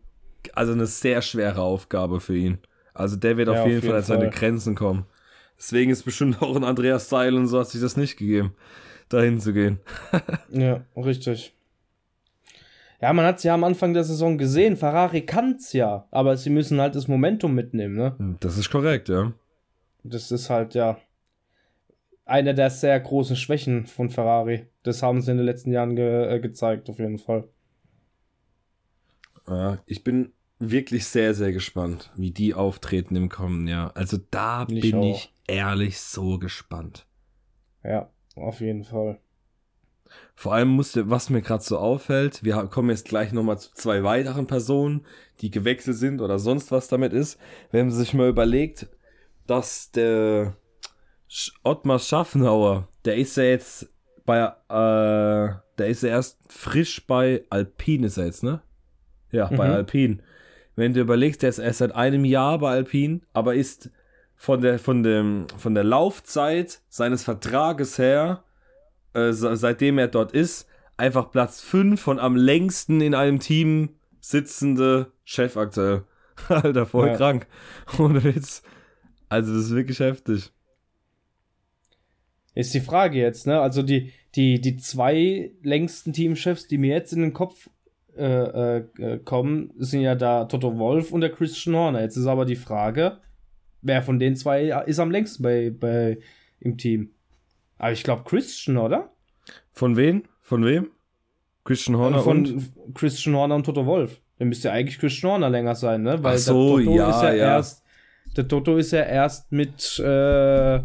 also 0.53 0.73
eine 0.73 0.87
sehr 0.87 1.23
schwere 1.23 1.63
Aufgabe 1.63 2.21
für 2.21 2.37
ihn. 2.37 2.59
Also 2.95 3.17
der 3.17 3.37
wird 3.39 3.49
ja, 3.49 3.55
auf, 3.55 3.67
jeden 3.67 3.79
auf 3.79 3.85
jeden 3.85 3.93
Fall 3.93 3.99
an 3.99 4.05
seine 4.05 4.31
Grenzen 4.31 4.75
kommen. 4.75 5.07
Deswegen 5.57 5.91
ist 5.91 6.05
bestimmt 6.05 6.43
auch 6.43 6.57
ein 6.57 6.65
Andreas 6.65 7.09
Seil 7.09 7.35
und 7.35 7.47
so 7.47 7.59
hat 7.59 7.69
sich 7.69 7.81
das 7.81 7.97
nicht 7.97 8.17
gegeben, 8.19 8.55
dahin 9.09 9.41
zu 9.41 9.53
gehen. 9.53 9.79
ja, 10.51 10.83
richtig. 10.97 11.55
Ja, 13.03 13.13
man 13.13 13.27
hat 13.27 13.39
es 13.39 13.43
ja 13.43 13.55
am 13.55 13.65
Anfang 13.65 13.95
der 13.95 14.05
Saison 14.05 14.39
gesehen. 14.39 14.77
Ferrari 14.77 15.23
kann 15.23 15.57
es 15.57 15.73
ja, 15.73 16.07
aber 16.13 16.37
sie 16.37 16.51
müssen 16.51 16.81
halt 16.81 16.95
das 16.95 17.09
Momentum 17.09 17.53
mitnehmen, 17.53 17.97
ne? 17.97 18.37
Das 18.39 18.57
ist 18.57 18.71
korrekt, 18.71 19.09
ja. 19.09 19.33
Das 20.05 20.31
ist 20.31 20.49
halt, 20.49 20.75
ja, 20.75 20.99
eine 22.25 22.55
der 22.55 22.71
sehr 22.71 22.99
großen 23.01 23.35
Schwächen 23.35 23.87
von 23.87 24.09
Ferrari. 24.09 24.67
Das 24.85 25.03
haben 25.03 25.21
sie 25.21 25.33
in 25.33 25.39
den 25.39 25.47
letzten 25.47 25.73
Jahren 25.73 25.97
ge 25.97 26.33
äh, 26.33 26.39
gezeigt, 26.39 26.89
auf 26.89 27.01
jeden 27.01 27.19
Fall. 27.19 27.49
Ich 29.87 30.05
bin 30.05 30.33
wirklich 30.61 31.07
sehr, 31.07 31.35
sehr 31.35 31.53
gespannt, 31.53 32.13
wie 32.17 32.31
die 32.31 32.55
auftreten 32.55 33.17
im 33.17 33.29
kommenden 33.29 33.67
Jahr. 33.67 33.97
Also 33.97 34.19
da 34.31 34.67
ich 34.71 34.81
bin 34.81 34.97
auch. 34.97 35.17
ich 35.17 35.33
ehrlich 35.49 35.99
so 35.99 36.39
gespannt. 36.39 37.07
Ja, 37.83 38.09
auf 38.37 38.61
jeden 38.61 38.85
Fall. 38.85 39.19
Vor 40.35 40.55
allem 40.55 40.69
musste, 40.69 41.11
was 41.11 41.31
mir 41.31 41.43
gerade 41.43 41.63
so 41.63 41.79
auffällt, 41.79 42.43
wir 42.43 42.55
kommen 42.67 42.91
jetzt 42.91 43.07
gleich 43.07 43.33
nochmal 43.33 43.59
zu 43.59 43.73
zwei 43.75 44.03
weiteren 44.03 44.47
Personen, 44.47 45.05
die 45.41 45.51
gewechselt 45.51 45.97
sind 45.97 46.21
oder 46.21 46.39
sonst 46.39 46.73
was 46.73 46.89
damit 46.89 47.13
ist. 47.13 47.39
Wenn 47.71 47.87
man 47.87 47.95
sich 47.95 48.15
mal 48.15 48.29
überlegt, 48.29 48.89
dass 49.47 49.91
der 49.91 50.57
Ottmar 51.63 51.99
Schaffenhauer, 51.99 52.89
der 53.05 53.17
ist 53.17 53.37
ja 53.37 53.45
jetzt 53.45 53.89
bei, 54.25 54.39
äh, 54.39 55.55
der 55.79 55.89
ist 55.89 56.03
ja 56.03 56.11
erst 56.11 56.39
frisch 56.49 57.07
bei 57.07 57.45
Alpine 57.51 58.07
ist 58.07 58.19
er 58.19 58.27
jetzt, 58.27 58.43
ne? 58.43 58.63
Ja, 59.31 59.51
mhm. 59.51 59.57
bei 59.57 59.69
Alpine. 59.69 60.19
Wenn 60.77 60.95
du 60.95 61.01
überlegst, 61.01 61.43
der 61.43 61.51
ist 61.51 61.59
erst 61.59 61.79
seit 61.79 61.95
einem 61.95 62.25
Jahr 62.25 62.59
bei 62.59 62.71
Alpine, 62.71 63.21
aber 63.33 63.55
ist 63.55 63.91
von 64.37 64.61
der, 64.61 64.79
von 64.79 65.03
dem, 65.03 65.47
von 65.57 65.75
der 65.75 65.85
Laufzeit 65.85 66.81
seines 66.89 67.25
Vertrages 67.25 67.99
her, 67.99 68.43
äh, 69.15 69.33
seitdem 69.33 69.99
er 69.99 70.09
dort 70.09 70.33
ist, 70.33 70.67
einfach 70.97 71.31
Platz 71.31 71.61
5 71.61 72.01
von 72.01 72.19
am 72.19 72.37
längsten 72.37 73.01
in 73.01 73.15
einem 73.15 73.41
Team 73.41 73.91
sitzende 74.21 75.13
Chef 75.25 75.57
aktuell. 75.57 76.05
Alter, 76.49 76.87
voll 76.87 77.09
ja. 77.09 77.17
krank. 77.17 77.47
Ohne 77.99 78.23
Witz. 78.25 78.63
Also, 79.29 79.55
das 79.55 79.65
ist 79.67 79.75
wirklich 79.75 80.01
heftig. 80.01 80.51
Ist 82.55 82.75
die 82.75 82.81
Frage 82.81 83.19
jetzt, 83.19 83.47
ne? 83.47 83.61
Also, 83.61 83.83
die, 83.83 84.13
die, 84.35 84.61
die 84.61 84.77
zwei 84.77 85.53
längsten 85.63 86.13
Teamchefs, 86.13 86.69
die 86.69 86.79
mir 86.79 86.95
jetzt 86.95 87.13
in 87.13 87.21
den 87.21 87.33
Kopf 87.33 87.69
äh, 88.17 88.79
äh, 88.79 89.19
kommen, 89.25 89.73
sind 89.77 90.03
ja 90.03 90.15
da 90.15 90.45
Toto 90.45 90.79
Wolf 90.79 91.13
und 91.13 91.23
der 91.23 91.33
Christian 91.33 91.77
Horner. 91.77 92.03
Jetzt 92.03 92.17
ist 92.17 92.27
aber 92.27 92.45
die 92.45 92.57
Frage, 92.57 93.19
wer 93.81 94.03
von 94.03 94.19
den 94.19 94.37
zwei 94.37 94.69
ist 94.87 94.99
am 94.99 95.11
längsten 95.11 95.43
bei, 95.43 95.71
bei 95.71 96.19
im 96.61 96.77
Team? 96.77 97.12
Aber 97.83 97.91
ich 97.91 98.05
glaube 98.05 98.23
Christian, 98.25 98.77
oder? 98.77 99.11
Von 99.73 99.97
wem? 99.97 100.23
Von 100.41 100.65
wem? 100.65 100.93
Christian 101.65 101.97
Horner 101.97 102.19
äh, 102.19 102.23
von 102.23 102.47
und? 102.47 102.95
Christian 102.95 103.35
Horner 103.35 103.57
und 103.57 103.67
Toto 103.67 103.85
Wolf. 103.87 104.21
Dann 104.39 104.49
müsste 104.49 104.71
eigentlich 104.71 105.01
Christian 105.01 105.33
Horner 105.33 105.51
länger 105.51 105.75
sein, 105.75 106.05
ne? 106.05 106.23
Weil 106.23 106.37
Ach 106.37 106.39
so, 106.39 106.79
der 106.79 106.87
Toto 106.87 106.97
ja, 106.97 107.11
ist 107.11 107.23
ja, 107.23 107.33
ja, 107.33 107.57
erst 107.57 107.83
der 108.37 108.47
Toto 108.47 108.77
ist 108.77 108.93
ja 108.93 109.01
erst 109.03 109.51
mit 109.51 109.99
äh, 109.99 110.77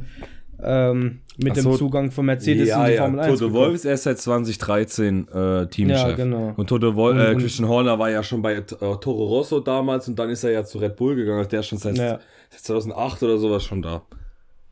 ähm, 0.64 1.20
mit 1.38 1.56
so, 1.58 1.70
dem 1.70 1.78
Zugang 1.78 2.10
von 2.10 2.26
Mercedes 2.26 2.68
ja, 2.68 2.82
in 2.82 2.88
die 2.88 2.96
ja. 2.96 3.04
Formel 3.04 3.20
1. 3.20 3.40
Toto 3.40 3.54
Wolf 3.54 3.76
ist 3.76 3.86
erst 3.86 4.04
seit 4.06 4.18
2013 4.18 5.28
äh, 5.28 5.68
Teamchef. 5.68 5.98
Ja, 5.98 6.12
genau. 6.14 6.54
Und 6.58 6.68
Toto 6.68 6.96
Wolf, 6.96 7.20
äh, 7.20 7.36
Christian 7.36 7.70
Horner 7.70 8.00
war 8.00 8.10
ja 8.10 8.24
schon 8.24 8.42
bei 8.42 8.56
äh, 8.56 8.64
Toro 8.64 9.26
Rosso 9.26 9.60
damals 9.60 10.08
und 10.08 10.18
dann 10.18 10.32
ist 10.32 10.44
er 10.44 10.50
ja 10.50 10.66
zu 10.66 10.80
Red 10.80 10.96
Bull 10.96 11.16
gegangen. 11.16 11.48
Der 11.48 11.60
ist 11.60 11.68
schon 11.68 11.78
seit, 11.78 11.96
ja. 11.96 12.20
2008 12.50 13.22
oder 13.22 13.38
sowas 13.38 13.64
schon 13.64 13.84
da. 13.84 14.02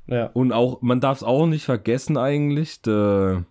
Ja. 0.07 0.27
Und 0.27 0.51
auch, 0.51 0.81
man 0.81 0.99
darf 0.99 1.17
es 1.17 1.23
auch 1.23 1.47
nicht 1.47 1.65
vergessen 1.65 2.17
eigentlich, 2.17 2.81
der, 2.81 3.45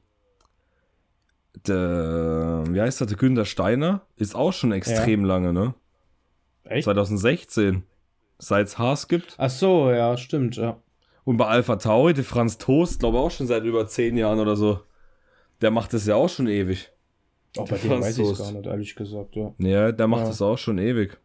der, 1.66 2.64
wie 2.68 2.80
heißt 2.80 3.00
das, 3.00 3.08
der 3.08 3.16
Günter 3.16 3.44
Steiner 3.44 4.02
ist 4.16 4.34
auch 4.34 4.52
schon 4.52 4.72
extrem 4.72 5.22
ja. 5.22 5.26
lange, 5.26 5.52
ne? 5.52 5.74
Echt? 6.64 6.84
2016. 6.84 7.82
Seit 8.38 8.66
es 8.66 8.78
Haas 8.78 9.08
gibt. 9.08 9.34
Ach 9.38 9.50
so, 9.50 9.90
ja, 9.90 10.16
stimmt, 10.16 10.56
ja. 10.56 10.76
Und 11.24 11.36
bei 11.36 11.46
Alpha 11.46 11.76
Tauri, 11.76 12.14
der 12.14 12.24
Franz 12.24 12.58
Toast, 12.58 13.00
glaube 13.00 13.16
ich 13.16 13.22
auch 13.22 13.30
schon 13.30 13.46
seit 13.46 13.64
über 13.64 13.86
zehn 13.86 14.16
Jahren 14.16 14.38
oder 14.40 14.56
so. 14.56 14.80
Der 15.60 15.70
macht 15.70 15.92
das 15.94 16.06
ja 16.06 16.16
auch 16.16 16.28
schon 16.28 16.48
ewig. 16.48 16.90
Auch 17.56 17.68
bei 17.68 17.78
dem 17.78 18.00
weiß 18.00 18.18
ich 18.18 18.28
es 18.28 18.38
gar 18.38 18.52
nicht, 18.52 18.66
ehrlich 18.66 18.94
gesagt, 18.94 19.36
ja. 19.36 19.54
Ja, 19.58 19.92
der 19.92 20.06
macht 20.08 20.38
ja. 20.38 20.46
auch 20.46 20.58
schon 20.58 20.78
ewig. 20.78 21.18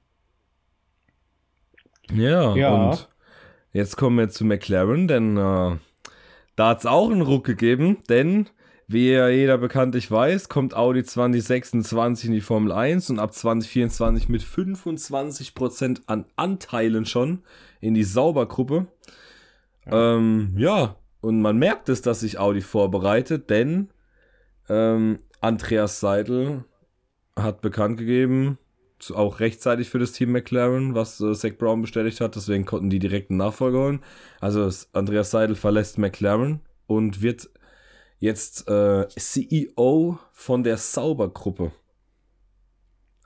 Ja, 2.14 2.56
ja, 2.56 2.90
und 2.90 3.10
jetzt 3.74 3.98
kommen 3.98 4.18
wir 4.18 4.30
zu 4.30 4.46
McLaren, 4.46 5.08
denn 5.08 5.38
äh, 5.38 5.78
da 6.56 6.70
hat 6.70 6.80
es 6.80 6.86
auch 6.86 7.10
einen 7.10 7.22
Ruck 7.22 7.46
gegeben, 7.46 7.98
denn 8.10 8.50
wie 8.88 9.12
ja 9.12 9.30
jeder 9.30 9.60
bekanntlich 9.60 10.10
weiß, 10.10 10.50
kommt 10.50 10.76
Audi 10.76 11.04
2026 11.04 12.30
in 12.30 12.34
die 12.34 12.42
Formel 12.42 12.72
1 12.72 13.12
und 13.12 13.20
ab 13.20 13.34
2024 13.34 14.30
mit 14.30 14.42
25% 14.42 16.02
an 16.08 16.26
Anteilen 16.36 17.06
schon 17.06 17.44
in 17.82 17.94
die 17.94 18.04
Saubergruppe. 18.04 18.88
Ähm, 19.86 20.56
ja, 20.58 20.96
und 21.22 21.42
man 21.42 21.58
merkt 21.58 21.88
es, 21.90 22.02
dass 22.02 22.22
sich 22.22 22.40
Audi 22.40 22.62
vorbereitet, 22.62 23.52
denn 23.52 23.90
ähm, 24.70 25.20
Andreas 25.40 26.00
Seidel 26.00 26.66
hat 27.36 27.62
bekannt 27.62 28.00
gegeben, 28.00 28.58
auch 29.16 29.40
rechtzeitig 29.40 29.90
für 29.90 30.00
das 30.00 30.12
Team 30.12 30.32
McLaren, 30.32 30.96
was 30.96 31.20
äh, 31.22 31.34
Zach 31.34 31.58
Brown 31.58 31.82
bestätigt 31.82 32.22
hat, 32.22 32.36
deswegen 32.36 32.66
konnten 32.66 32.90
die 32.90 33.00
direkt 33.00 33.30
einen 33.30 33.38
Nachfolger 33.38 33.80
holen. 33.80 34.04
Also 34.40 34.70
Andreas 34.94 35.32
Seidel 35.32 35.56
verlässt 35.56 35.98
McLaren 35.98 36.62
und 36.88 37.22
wird 37.22 37.50
jetzt 38.20 38.68
äh, 38.68 39.08
CEO 39.08 40.20
von 40.32 40.64
der 40.64 40.78
Saubergruppe. 40.78 41.72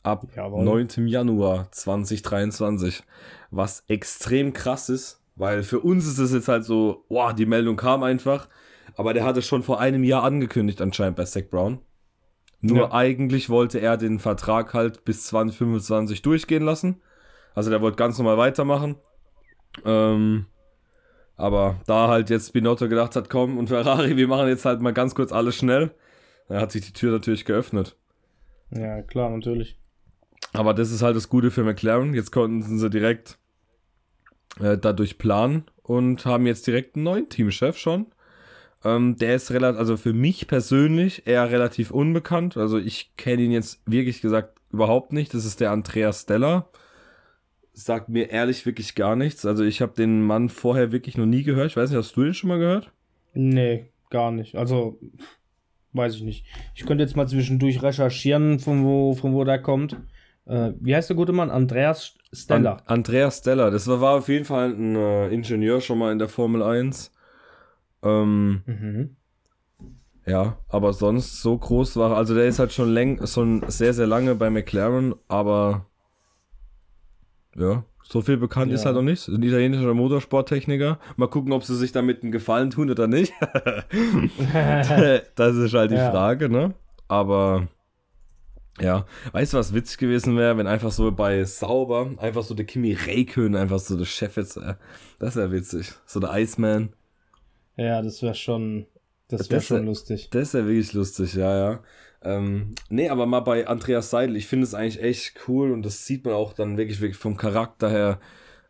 Ab 0.03 0.27
Jawohl. 0.35 0.65
9. 0.65 1.07
Januar 1.07 1.71
2023. 1.71 3.03
Was 3.51 3.83
extrem 3.87 4.51
krass 4.51 4.89
ist, 4.89 5.21
weil 5.35 5.63
für 5.63 5.79
uns 5.79 6.05
ist 6.05 6.19
es 6.19 6.33
jetzt 6.33 6.47
halt 6.49 6.65
so, 6.65 7.05
boah, 7.07 7.33
die 7.33 7.45
Meldung 7.45 7.77
kam 7.77 8.03
einfach. 8.03 8.49
Aber 8.95 9.13
der 9.13 9.23
hatte 9.23 9.41
schon 9.41 9.63
vor 9.63 9.79
einem 9.79 10.03
Jahr 10.03 10.23
angekündigt 10.23 10.81
anscheinend 10.81 11.15
bei 11.15 11.23
Zach 11.23 11.43
Brown. 11.49 11.79
Nur 12.65 12.77
ja. 12.77 12.91
eigentlich 12.93 13.49
wollte 13.49 13.79
er 13.79 13.97
den 13.97 14.19
Vertrag 14.19 14.73
halt 14.73 15.03
bis 15.03 15.25
2025 15.25 16.21
durchgehen 16.21 16.63
lassen. 16.63 17.01
Also 17.53 17.69
der 17.69 17.81
wollte 17.81 17.97
ganz 17.97 18.17
normal 18.17 18.37
weitermachen. 18.37 18.95
Ähm, 19.83 20.45
aber 21.35 21.81
da 21.87 22.07
halt 22.07 22.29
jetzt 22.29 22.53
Binotto 22.53 22.87
gedacht 22.87 23.17
hat, 23.17 23.29
komm 23.29 23.57
und 23.57 23.67
Ferrari, 23.67 24.15
wir 24.15 24.29
machen 24.29 24.47
jetzt 24.47 24.63
halt 24.63 24.79
mal 24.79 24.93
ganz 24.93 25.13
kurz 25.13 25.33
alles 25.33 25.57
schnell, 25.57 25.91
dann 26.47 26.61
hat 26.61 26.71
sich 26.71 26.85
die 26.85 26.93
Tür 26.93 27.11
natürlich 27.11 27.43
geöffnet. 27.43 27.97
Ja, 28.71 29.01
klar, 29.01 29.29
natürlich. 29.29 29.77
Aber 30.53 30.73
das 30.73 30.89
ist 30.91 31.01
halt 31.01 31.17
das 31.17 31.27
Gute 31.27 31.51
für 31.51 31.65
McLaren. 31.65 32.13
Jetzt 32.13 32.31
konnten 32.31 32.61
sie 32.79 32.89
direkt 32.89 33.39
äh, 34.61 34.77
dadurch 34.77 35.17
planen 35.17 35.65
und 35.81 36.25
haben 36.25 36.47
jetzt 36.47 36.65
direkt 36.65 36.95
einen 36.95 37.03
neuen 37.03 37.27
Teamchef 37.27 37.77
schon. 37.77 38.05
Ähm, 38.83 39.15
der 39.17 39.35
ist 39.35 39.51
relativ, 39.51 39.79
also 39.79 39.97
für 39.97 40.13
mich 40.13 40.47
persönlich 40.47 41.25
eher 41.25 41.49
relativ 41.49 41.91
unbekannt. 41.91 42.57
Also 42.57 42.77
ich 42.77 43.15
kenne 43.15 43.43
ihn 43.43 43.51
jetzt 43.51 43.81
wirklich 43.85 44.21
gesagt 44.21 44.59
überhaupt 44.71 45.13
nicht. 45.13 45.33
Das 45.33 45.45
ist 45.45 45.59
der 45.59 45.71
Andreas 45.71 46.21
Stella. 46.21 46.67
Sagt 47.73 48.09
mir 48.09 48.29
ehrlich 48.29 48.65
wirklich 48.65 48.95
gar 48.95 49.15
nichts. 49.15 49.45
Also 49.45 49.63
ich 49.63 49.81
habe 49.81 49.93
den 49.93 50.21
Mann 50.21 50.49
vorher 50.49 50.91
wirklich 50.91 51.17
noch 51.17 51.25
nie 51.25 51.43
gehört. 51.43 51.67
Ich 51.67 51.77
weiß 51.77 51.89
nicht, 51.89 51.97
hast 51.97 52.15
du 52.15 52.23
den 52.23 52.33
schon 52.33 52.49
mal 52.49 52.59
gehört? 52.59 52.91
Nee, 53.33 53.85
gar 54.09 54.31
nicht. 54.31 54.55
Also 54.55 54.99
weiß 55.93 56.15
ich 56.15 56.23
nicht. 56.23 56.45
Ich 56.75 56.85
könnte 56.85 57.03
jetzt 57.03 57.15
mal 57.15 57.27
zwischendurch 57.27 57.81
recherchieren, 57.81 58.59
von 58.59 58.83
wo, 58.83 59.13
von 59.15 59.33
wo 59.33 59.43
der 59.43 59.59
kommt. 59.59 59.97
Äh, 60.45 60.71
wie 60.79 60.95
heißt 60.95 61.09
der 61.09 61.15
gute 61.15 61.31
Mann? 61.31 61.49
Andreas 61.49 62.15
Stella. 62.31 62.73
An 62.73 62.81
Andreas 62.85 63.39
Stella. 63.39 63.69
Das 63.69 63.87
war, 63.87 64.01
war, 64.01 64.17
auf 64.17 64.27
jeden 64.27 64.45
Fall 64.45 64.73
ein 64.73 64.95
äh, 64.95 65.29
Ingenieur 65.29 65.81
schon 65.81 65.99
mal 65.99 66.11
in 66.11 66.19
der 66.19 66.29
Formel 66.29 66.61
1. 66.61 67.11
Ähm, 68.03 68.61
mhm. 68.65 69.15
Ja, 70.25 70.57
aber 70.69 70.93
sonst 70.93 71.41
so 71.41 71.57
groß 71.57 71.97
war, 71.97 72.15
also 72.15 72.33
der 72.33 72.45
ist 72.45 72.59
halt 72.59 72.71
schon, 72.71 72.89
läng, 72.93 73.25
schon 73.27 73.63
sehr, 73.67 73.93
sehr 73.93 74.07
lange 74.07 74.35
bei 74.35 74.49
McLaren, 74.49 75.15
aber 75.27 75.85
ja, 77.55 77.83
so 78.03 78.21
viel 78.21 78.37
bekannt 78.37 78.69
ja. 78.71 78.75
ist 78.75 78.85
halt 78.85 78.95
noch 78.95 79.01
nicht. 79.01 79.27
Ein 79.27 79.43
italienischer 79.43 79.93
Motorsporttechniker. 79.93 80.99
Mal 81.15 81.27
gucken, 81.27 81.51
ob 81.51 81.63
sie 81.63 81.75
sich 81.75 81.91
damit 81.91 82.23
einen 82.23 82.31
Gefallen 82.31 82.69
tun 82.69 82.89
oder 82.89 83.07
nicht. 83.07 83.33
das 85.35 85.55
ist 85.55 85.73
halt 85.73 85.91
die 85.91 85.95
ja. 85.95 86.11
Frage, 86.11 86.49
ne? 86.49 86.73
Aber 87.07 87.67
ja, 88.79 89.05
weißt 89.31 89.53
du, 89.53 89.57
was 89.57 89.73
witzig 89.73 89.99
gewesen 89.99 90.37
wäre, 90.37 90.57
wenn 90.57 90.67
einfach 90.67 90.91
so 90.91 91.11
bei 91.11 91.43
Sauber 91.45 92.11
einfach 92.17 92.43
so 92.43 92.55
der 92.55 92.65
Kimi 92.65 92.93
Räikkönen 92.93 93.55
einfach 93.55 93.79
so 93.79 93.97
der 93.97 94.05
Chef 94.05 94.35
jetzt, 94.35 94.57
äh, 94.57 94.75
das 95.19 95.35
wäre 95.35 95.51
witzig. 95.51 95.93
So 96.05 96.19
der 96.19 96.31
Iceman. 96.33 96.93
Ja, 97.75 98.01
das 98.01 98.21
wäre 98.21 98.35
schon, 98.35 98.85
das 99.27 99.49
wäre 99.49 99.61
schon 99.61 99.85
lustig. 99.85 100.29
Das 100.31 100.53
wäre 100.53 100.67
wirklich 100.67 100.93
lustig, 100.93 101.33
ja, 101.33 101.57
ja. 101.57 101.83
Ähm, 102.21 102.75
nee, 102.89 103.09
aber 103.09 103.25
mal 103.25 103.41
bei 103.41 103.67
Andreas 103.67 104.09
Seidel, 104.09 104.37
ich 104.37 104.47
finde 104.47 104.65
es 104.65 104.73
eigentlich 104.73 105.01
echt 105.01 105.47
cool 105.47 105.71
und 105.71 105.83
das 105.83 106.05
sieht 106.05 106.23
man 106.25 106.33
auch 106.33 106.53
dann 106.53 106.77
wirklich, 106.77 107.01
wirklich 107.01 107.17
vom 107.17 107.35
Charakter 107.35 107.89
her, 107.89 108.19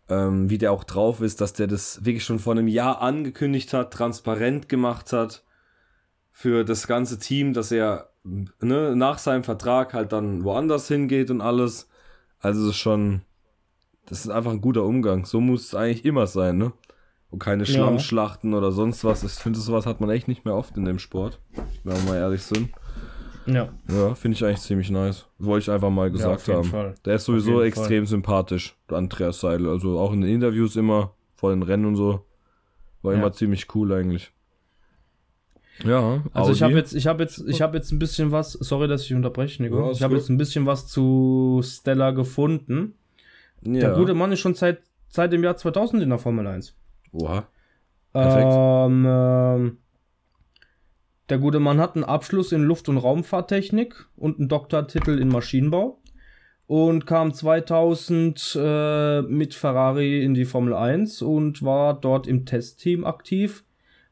ähm, 0.10 0.50
wie 0.50 0.58
der 0.58 0.72
auch 0.72 0.84
drauf 0.84 1.22
ist, 1.22 1.40
dass 1.40 1.54
der 1.54 1.68
das 1.68 2.04
wirklich 2.04 2.24
schon 2.24 2.40
vor 2.40 2.54
einem 2.54 2.68
Jahr 2.68 3.02
angekündigt 3.02 3.74
hat, 3.74 3.94
transparent 3.94 4.70
gemacht 4.70 5.14
hat 5.14 5.44
für 6.32 6.64
das 6.66 6.88
ganze 6.88 7.20
Team, 7.20 7.54
dass 7.54 7.72
er 7.72 8.10
ne, 8.24 8.96
nach 8.96 9.20
seinem 9.20 9.44
Vertrag 9.44 9.94
halt 9.94 10.12
dann 10.12 10.44
woanders 10.44 10.88
hingeht 10.88 11.30
und 11.30 11.42
alles. 11.42 11.90
Also 12.40 12.62
das 12.62 12.72
ist 12.72 12.82
schon, 12.82 13.22
das 14.08 14.22
ist 14.22 14.32
einfach 14.32 14.52
ein 14.52 14.62
guter 14.62 14.84
Umgang. 14.84 15.26
So 15.26 15.40
muss 15.40 15.68
es 15.68 15.76
eigentlich 15.76 16.06
immer 16.06 16.28
sein, 16.28 16.58
ne? 16.58 16.74
Und 17.34 17.40
keine 17.40 17.66
Schlammschlachten 17.66 18.52
ja. 18.52 18.60
oder 18.60 18.72
sonst 18.72 19.04
was. 19.04 19.24
Ich 19.24 19.32
finde, 19.32 19.58
sowas 19.60 19.88
hat 19.88 20.00
man 20.00 20.12
echt 20.12 20.28
nicht 20.28 20.46
mehr 20.46 20.54
oft 20.54 20.78
in 20.78 20.86
dem 20.86 21.00
Sport, 21.00 21.40
wenn 21.84 21.96
wir 21.98 22.04
mal 22.12 22.18
ehrlich 22.18 22.44
sind. 22.44 22.70
Ja. 23.48 23.70
Ja, 23.90 24.13
finde 24.13 24.36
ich 24.38 24.46
eigentlich 24.46 24.62
ziemlich 24.62 24.92
nice. 24.92 25.25
Wollte 25.40 25.63
ich 25.63 25.72
einfach 25.72 25.90
mal 25.90 26.12
gesagt 26.12 26.36
auf 26.36 26.48
jeden 26.48 26.60
haben. 26.60 26.70
Fall. 26.70 26.96
Der 27.06 27.16
ist 27.16 27.25
sowieso 27.25 27.62
extrem 27.63 28.06
sympathisch, 28.06 28.78
der 28.88 29.00
Andreas 29.00 29.40
Seidel. 29.40 29.68
Also 29.68 29.98
auch 29.98 30.13
in 30.13 30.22
den 30.22 30.30
Interviews 30.30 30.75
immer, 30.75 31.16
vor 31.34 31.50
den 31.50 31.63
Rennen 31.63 31.86
und 31.88 31.96
so. 31.96 32.24
War 33.02 33.13
Ja. 33.13 33.18
immer 33.20 33.32
ziemlich 33.32 33.66
cool 33.74 33.92
eigentlich. 33.94 34.32
Ja, 35.84 36.22
Also 36.34 36.52
ich 36.52 36.62
habe 36.62 36.74
Audi. 36.74 36.80
jetzt, 36.82 36.94
ich 36.94 37.08
habe 37.08 37.24
jetzt, 37.24 37.44
ich 37.48 37.62
habe 37.63 37.75
jetzt 37.78 37.92
ein 37.92 37.98
bisschen 37.98 38.32
was. 38.32 38.52
Sorry, 38.54 38.88
dass 38.88 39.02
ich 39.06 39.13
unterbreche, 39.16 39.63
Nico. 39.63 39.88
Ja, 39.88 39.92
ich 39.92 40.04
habe 40.04 40.16
jetzt 40.16 40.30
ein 40.30 40.38
bisschen 40.38 40.68
was 40.68 40.86
zu 40.88 41.62
Stella 41.63 42.12
gefunden. 42.12 42.94
ja. 43.63 43.80
Der 43.80 43.94
gute 43.94 44.13
Mann 44.13 44.32
ist 44.32 44.40
schon 44.40 44.54
seit 44.54 44.84
seit 45.10 45.34
dem 45.34 45.44
Jahr 45.44 45.58
2000 45.58 46.04
in 46.04 46.10
der 46.10 46.20
Formel 46.20 46.46
1. 46.46 46.75
Oha. 47.13 47.48
Perfekt. 48.12 48.53
Ähm, 48.53 49.05
ähm, 49.08 49.77
der 51.29 51.38
gute 51.38 51.60
Mann 51.60 51.79
hat 51.79 51.96
einen 51.96 52.03
Abschluss 52.03 52.51
in 52.51 52.63
Luft- 52.63 52.89
und 52.89 52.98
Raumfahrttechnik 52.98 54.05
und 54.15 54.39
einen 54.39 54.50
Doktortitel 54.50 55.17
in 55.17 55.29
Maschinenbau 55.29 56.00
und 56.67 57.05
kam 57.05 57.34
2000 57.34 58.58
äh, 58.60 59.22
mit 59.24 59.53
Ferrari 59.53 60.24
in 60.24 60.34
die 60.34 60.46
Formel 60.46 60.74
1 60.74 61.22
und 61.22 61.63
war 61.63 62.00
dort 62.00 62.27
im 62.27 62.46
Testteam 62.46 63.05
aktiv. 63.05 63.63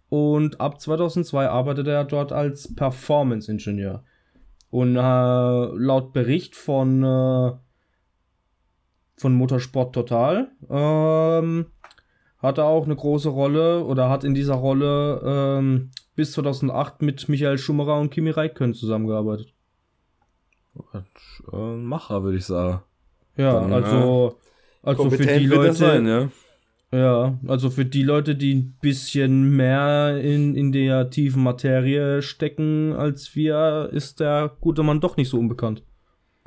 Und 0.09 0.59
ab 0.59 0.81
2002 0.81 1.47
arbeitete 1.47 1.91
er 1.91 2.03
dort 2.03 2.33
als 2.33 2.75
Performance-Ingenieur. 2.75 4.03
Und 4.69 4.95
äh, 4.95 4.99
laut 4.99 6.11
Bericht 6.11 6.55
von, 6.55 7.03
äh, 7.03 7.51
von 9.15 9.33
Motorsport 9.33 9.93
Total 9.93 10.51
ähm, 10.69 11.67
hat 12.41 12.57
er 12.57 12.65
auch 12.65 12.85
eine 12.85 12.95
große 12.95 13.29
Rolle 13.29 13.83
oder 13.83 14.09
hat 14.09 14.23
in 14.23 14.33
dieser 14.33 14.55
Rolle 14.55 15.21
ähm, 15.23 15.91
bis 16.15 16.33
2008 16.33 17.01
mit 17.01 17.29
Michael 17.29 17.57
Schumacher 17.57 17.99
und 17.99 18.09
Kimi 18.09 18.31
Räikkönen 18.31 18.73
zusammengearbeitet. 18.73 19.53
Äh, 20.93 21.75
Macher, 21.75 22.23
würde 22.23 22.37
ich 22.37 22.45
sagen. 22.45 22.81
Ja, 23.37 23.59
Dann, 23.61 23.73
also, 23.73 24.37
also 24.81 25.09
für 25.09 25.25
die 25.25 25.45
Leute, 25.45 25.73
sein, 25.73 26.07
ja. 26.07 26.29
ja, 26.91 27.39
also 27.47 27.69
für 27.69 27.85
die 27.85 28.03
Leute, 28.03 28.35
die 28.35 28.55
ein 28.55 28.77
bisschen 28.81 29.55
mehr 29.55 30.19
in, 30.21 30.55
in 30.55 30.71
der 30.71 31.09
tiefen 31.09 31.43
Materie 31.43 32.21
stecken 32.21 32.93
als 32.93 33.35
wir, 33.35 33.89
ist 33.93 34.19
der 34.19 34.51
gute 34.59 34.83
Mann 34.83 34.99
doch 34.99 35.17
nicht 35.17 35.29
so 35.29 35.37
unbekannt. 35.37 35.83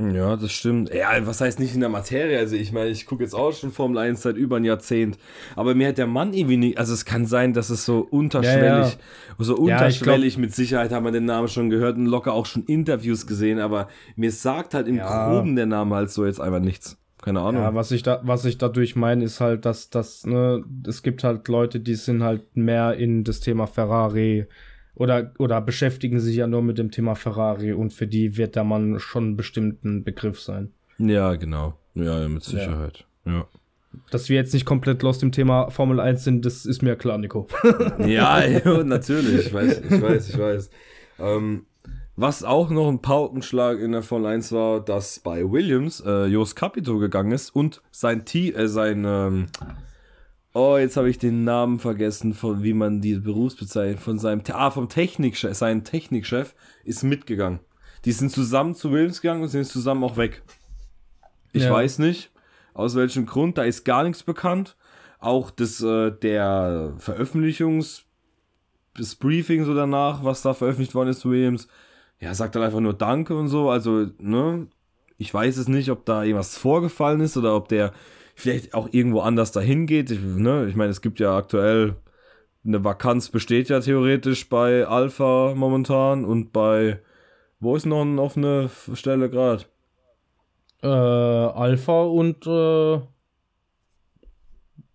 Ja, 0.00 0.34
das 0.34 0.50
stimmt. 0.50 0.92
Ja, 0.92 1.10
was 1.24 1.40
heißt 1.40 1.60
nicht 1.60 1.74
in 1.74 1.80
der 1.80 1.88
Materie? 1.88 2.36
Also 2.38 2.56
ich 2.56 2.72
meine, 2.72 2.90
ich 2.90 3.06
gucke 3.06 3.22
jetzt 3.22 3.34
auch 3.34 3.52
schon 3.52 3.70
Formel 3.70 3.98
1 3.98 4.22
seit 4.22 4.36
über 4.36 4.56
ein 4.56 4.64
Jahrzehnt. 4.64 5.18
Aber 5.54 5.76
mir 5.76 5.88
hat 5.88 5.98
der 5.98 6.08
Mann 6.08 6.34
irgendwie 6.34 6.56
nicht, 6.56 6.78
also 6.78 6.92
es 6.92 7.04
kann 7.04 7.26
sein, 7.26 7.52
dass 7.52 7.70
es 7.70 7.84
so 7.84 8.00
unterschwellig, 8.00 8.98
so 9.38 9.52
Ja, 9.68 9.86
ich 9.86 10.00
unterschwellig 10.00 10.36
mit 10.36 10.52
Sicherheit 10.52 10.90
haben 10.90 11.04
wir 11.04 11.12
den 11.12 11.26
Namen 11.26 11.46
schon 11.46 11.70
gehört 11.70 11.96
und 11.96 12.06
locker 12.06 12.32
auch 12.32 12.46
schon 12.46 12.64
Interviews 12.64 13.28
gesehen, 13.28 13.60
aber 13.60 13.86
mir 14.16 14.32
sagt 14.32 14.74
halt 14.74 14.88
im 14.88 14.96
Ja. 14.96 15.28
Groben 15.30 15.54
der 15.54 15.66
Name 15.66 15.94
halt 15.94 16.10
so 16.10 16.26
jetzt 16.26 16.40
einfach 16.40 16.60
nichts. 16.60 16.98
Keine 17.22 17.40
Ahnung. 17.40 17.62
Ja, 17.62 17.74
was 17.74 17.92
ich 17.92 18.02
da, 18.02 18.20
was 18.24 18.44
ich 18.44 18.58
dadurch 18.58 18.96
meine, 18.96 19.24
ist 19.24 19.40
halt, 19.40 19.64
dass 19.64 19.90
das, 19.90 20.26
ne, 20.26 20.64
es 20.86 21.02
gibt 21.04 21.22
halt 21.22 21.46
Leute, 21.46 21.78
die 21.78 21.94
sind 21.94 22.22
halt 22.24 22.56
mehr 22.56 22.94
in 22.94 23.22
das 23.22 23.38
Thema 23.40 23.66
Ferrari 23.66 24.46
oder, 24.94 25.32
oder 25.38 25.60
beschäftigen 25.60 26.20
sich 26.20 26.36
ja 26.36 26.46
nur 26.46 26.62
mit 26.62 26.78
dem 26.78 26.90
Thema 26.90 27.14
Ferrari 27.14 27.72
und 27.72 27.92
für 27.92 28.06
die 28.06 28.36
wird 28.36 28.56
der 28.56 28.64
Mann 28.64 28.98
schon 29.00 29.36
bestimmt 29.36 29.84
ein 29.84 30.04
Begriff 30.04 30.40
sein. 30.40 30.72
Ja, 30.98 31.34
genau. 31.34 31.78
Ja, 31.94 32.20
ja, 32.20 32.28
mit 32.28 32.44
Sicherheit. 32.44 33.04
Ja. 33.24 33.46
Dass 34.10 34.28
wir 34.28 34.36
jetzt 34.36 34.52
nicht 34.52 34.66
komplett 34.66 35.02
lost 35.02 35.22
im 35.22 35.32
Thema 35.32 35.70
Formel 35.70 36.00
1 36.00 36.24
sind, 36.24 36.44
das 36.44 36.66
ist 36.66 36.82
mir 36.82 36.96
klar, 36.96 37.18
Nico. 37.18 37.46
Ja, 37.98 38.44
ja, 38.44 38.82
natürlich. 38.82 39.46
Ich 39.46 39.54
weiß, 39.54 39.82
ich 39.88 40.02
weiß, 40.02 40.28
ich 40.30 40.38
weiß. 40.38 40.70
Ähm, 41.20 41.66
was 42.16 42.44
auch 42.44 42.70
noch 42.70 42.88
ein 42.88 43.02
Paukenschlag 43.02 43.80
in 43.80 43.92
der 43.92 44.02
Formel 44.02 44.26
1 44.32 44.52
war, 44.52 44.80
dass 44.80 45.20
bei 45.20 45.50
Williams 45.50 46.02
äh, 46.04 46.26
Jos 46.26 46.54
Capito 46.54 46.98
gegangen 46.98 47.32
ist 47.32 47.50
und 47.50 47.82
sein 47.90 48.24
T 48.24 48.50
äh, 48.50 48.68
sein 48.68 49.04
ähm, 49.06 49.46
Oh, 50.56 50.76
jetzt 50.78 50.96
habe 50.96 51.10
ich 51.10 51.18
den 51.18 51.42
Namen 51.42 51.80
vergessen, 51.80 52.32
von 52.32 52.62
wie 52.62 52.74
man 52.74 53.00
die 53.00 53.16
Berufsbezeichnung 53.16 53.98
von 53.98 54.18
seinem 54.20 54.40
ah, 54.52 54.70
vom 54.70 54.88
Technikchef, 54.88 55.54
sein 55.56 55.82
Technikchef 55.82 56.54
ist 56.84 57.02
mitgegangen. 57.02 57.58
Die 58.04 58.12
sind 58.12 58.30
zusammen 58.30 58.74
zu 58.76 58.92
Williams 58.92 59.20
gegangen 59.20 59.42
und 59.42 59.48
sind 59.48 59.66
zusammen 59.66 60.04
auch 60.04 60.16
weg. 60.16 60.42
Ich 61.52 61.64
Ja. 61.64 61.72
weiß 61.72 61.98
nicht, 61.98 62.30
aus 62.72 62.94
welchem 62.94 63.26
Grund, 63.26 63.58
da 63.58 63.64
ist 63.64 63.84
gar 63.84 64.04
nichts 64.04 64.22
bekannt. 64.22 64.76
Auch 65.18 65.50
das 65.50 65.80
äh, 65.82 66.12
der 66.12 66.94
Veröffentlichungs 66.98 68.04
das 68.96 69.16
Briefing 69.16 69.64
so 69.64 69.74
danach, 69.74 70.22
was 70.22 70.42
da 70.42 70.54
veröffentlicht 70.54 70.94
worden 70.94 71.08
ist 71.08 71.20
zu 71.20 71.30
Williams, 71.30 71.66
ja, 72.20 72.32
sagt 72.32 72.54
dann 72.54 72.62
einfach 72.62 72.78
nur 72.78 72.94
Danke 72.94 73.36
und 73.36 73.48
so. 73.48 73.68
Also, 73.70 74.06
ne, 74.18 74.68
ich 75.18 75.34
weiß 75.34 75.56
es 75.56 75.66
nicht, 75.66 75.90
ob 75.90 76.04
da 76.04 76.22
irgendwas 76.22 76.56
vorgefallen 76.56 77.20
ist 77.20 77.36
oder 77.36 77.56
ob 77.56 77.68
der 77.68 77.92
vielleicht 78.34 78.74
auch 78.74 78.88
irgendwo 78.92 79.20
anders 79.20 79.52
dahin 79.52 79.86
geht. 79.86 80.10
Ich, 80.10 80.20
ne, 80.20 80.66
ich 80.68 80.76
meine, 80.76 80.90
es 80.90 81.00
gibt 81.00 81.20
ja 81.20 81.36
aktuell 81.36 81.96
eine 82.66 82.82
Vakanz 82.82 83.28
besteht 83.28 83.68
ja 83.68 83.80
theoretisch 83.80 84.48
bei 84.48 84.86
Alpha 84.86 85.52
momentan 85.54 86.24
und 86.24 86.52
bei 86.52 87.00
wo 87.60 87.76
ist 87.76 87.86
noch 87.86 88.02
eine 88.02 88.20
offene 88.20 88.70
Stelle 88.94 89.30
gerade? 89.30 89.64
Äh, 90.82 90.86
Alpha 90.88 92.02
und 92.02 92.46
äh, 92.46 93.00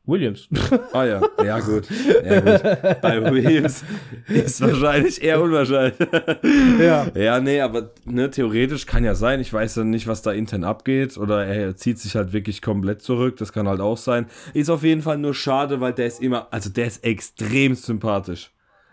Williams. 0.09 0.47
Ah 0.93 1.05
ja, 1.05 1.21
ja 1.43 1.59
gut. 1.59 1.87
Ja, 2.23 2.39
gut. 2.39 3.01
Bei 3.01 3.31
Williams 3.31 3.83
ist 4.27 4.59
wahrscheinlich 4.65 5.23
eher 5.23 5.41
unwahrscheinlich. 5.41 5.95
ja. 6.79 7.07
Ja, 7.15 7.39
nee, 7.39 7.61
aber 7.61 7.91
ne, 8.05 8.29
theoretisch 8.29 8.85
kann 8.85 9.03
ja 9.03 9.13
sein. 9.15 9.39
Ich 9.39 9.53
weiß 9.53 9.75
ja 9.77 9.83
nicht, 9.83 10.07
was 10.07 10.21
da 10.21 10.31
intern 10.31 10.63
abgeht. 10.63 11.17
Oder 11.17 11.45
er 11.45 11.75
zieht 11.75 11.99
sich 11.99 12.15
halt 12.15 12.33
wirklich 12.33 12.61
komplett 12.61 13.01
zurück. 13.01 13.37
Das 13.37 13.53
kann 13.53 13.67
halt 13.67 13.81
auch 13.81 13.97
sein. 13.97 14.25
Ist 14.53 14.69
auf 14.69 14.83
jeden 14.83 15.01
Fall 15.01 15.17
nur 15.17 15.33
schade, 15.33 15.79
weil 15.79 15.93
der 15.93 16.07
ist 16.07 16.21
immer, 16.21 16.47
also 16.51 16.69
der 16.69 16.87
ist 16.87 17.03
extrem 17.03 17.75
sympathisch. 17.75 18.51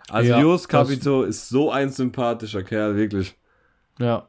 Also 0.08 0.30
Ja, 0.30 0.40
Jos 0.40 0.68
Capito 0.68 1.22
ist 1.22 1.48
so 1.48 1.70
ein 1.70 1.90
sympathischer 1.90 2.62
Kerl, 2.62 2.96
wirklich. 2.96 3.34
Ja. 3.98 4.28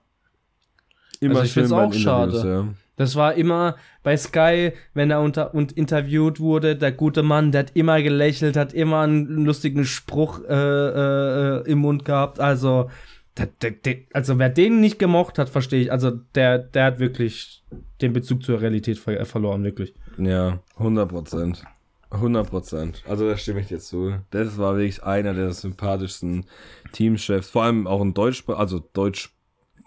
Immer 1.19 1.35
Also 1.35 1.45
ich 1.45 1.51
schön 1.51 1.69
beim 1.69 1.79
auch 1.79 1.93
Interviews, 1.93 2.03
schade. 2.41 2.47
Ja. 2.49 2.67
Das 2.97 3.15
war 3.15 3.35
immer 3.35 3.77
bei 4.03 4.17
Sky, 4.17 4.73
wenn 4.93 5.11
er 5.11 5.21
unter 5.21 5.53
und 5.53 5.71
interviewt 5.71 6.39
wurde, 6.39 6.75
der 6.75 6.91
gute 6.91 7.23
Mann, 7.23 7.51
der 7.51 7.59
hat 7.59 7.71
immer 7.75 8.01
gelächelt, 8.01 8.57
hat 8.57 8.73
immer 8.73 9.01
einen 9.01 9.45
lustigen 9.45 9.85
Spruch 9.85 10.41
äh, 10.43 10.53
äh, 10.53 11.71
im 11.71 11.77
Mund 11.77 12.03
gehabt. 12.03 12.39
Also, 12.39 12.89
der, 13.37 13.45
der, 13.61 13.71
der, 13.71 13.97
also 14.13 14.39
wer 14.39 14.49
den 14.49 14.81
nicht 14.81 14.99
gemocht 14.99 15.37
hat, 15.37 15.49
verstehe 15.49 15.81
ich. 15.81 15.91
Also 15.91 16.11
der, 16.35 16.57
der 16.57 16.85
hat 16.85 16.99
wirklich 16.99 17.63
den 18.01 18.13
Bezug 18.13 18.43
zur 18.43 18.61
Realität 18.61 18.97
ver 18.97 19.23
verloren, 19.25 19.63
wirklich. 19.63 19.93
Ja, 20.17 20.59
100 20.77 21.09
Prozent. 21.09 21.63
100 22.09 22.49
Prozent. 22.49 23.03
Also 23.07 23.27
da 23.27 23.37
stimme 23.37 23.59
ich 23.59 23.67
dir 23.67 23.79
zu. 23.79 24.15
Das 24.31 24.57
war 24.57 24.77
wirklich 24.77 25.03
einer 25.03 25.33
der 25.33 25.51
sympathischsten 25.51 26.45
Teamchefs. 26.93 27.49
Vor 27.49 27.63
allem 27.63 27.85
auch 27.85 28.01
ein 28.01 28.13
Deutsch, 28.13 28.43
also 28.47 28.79
Deutsch, 28.93 29.36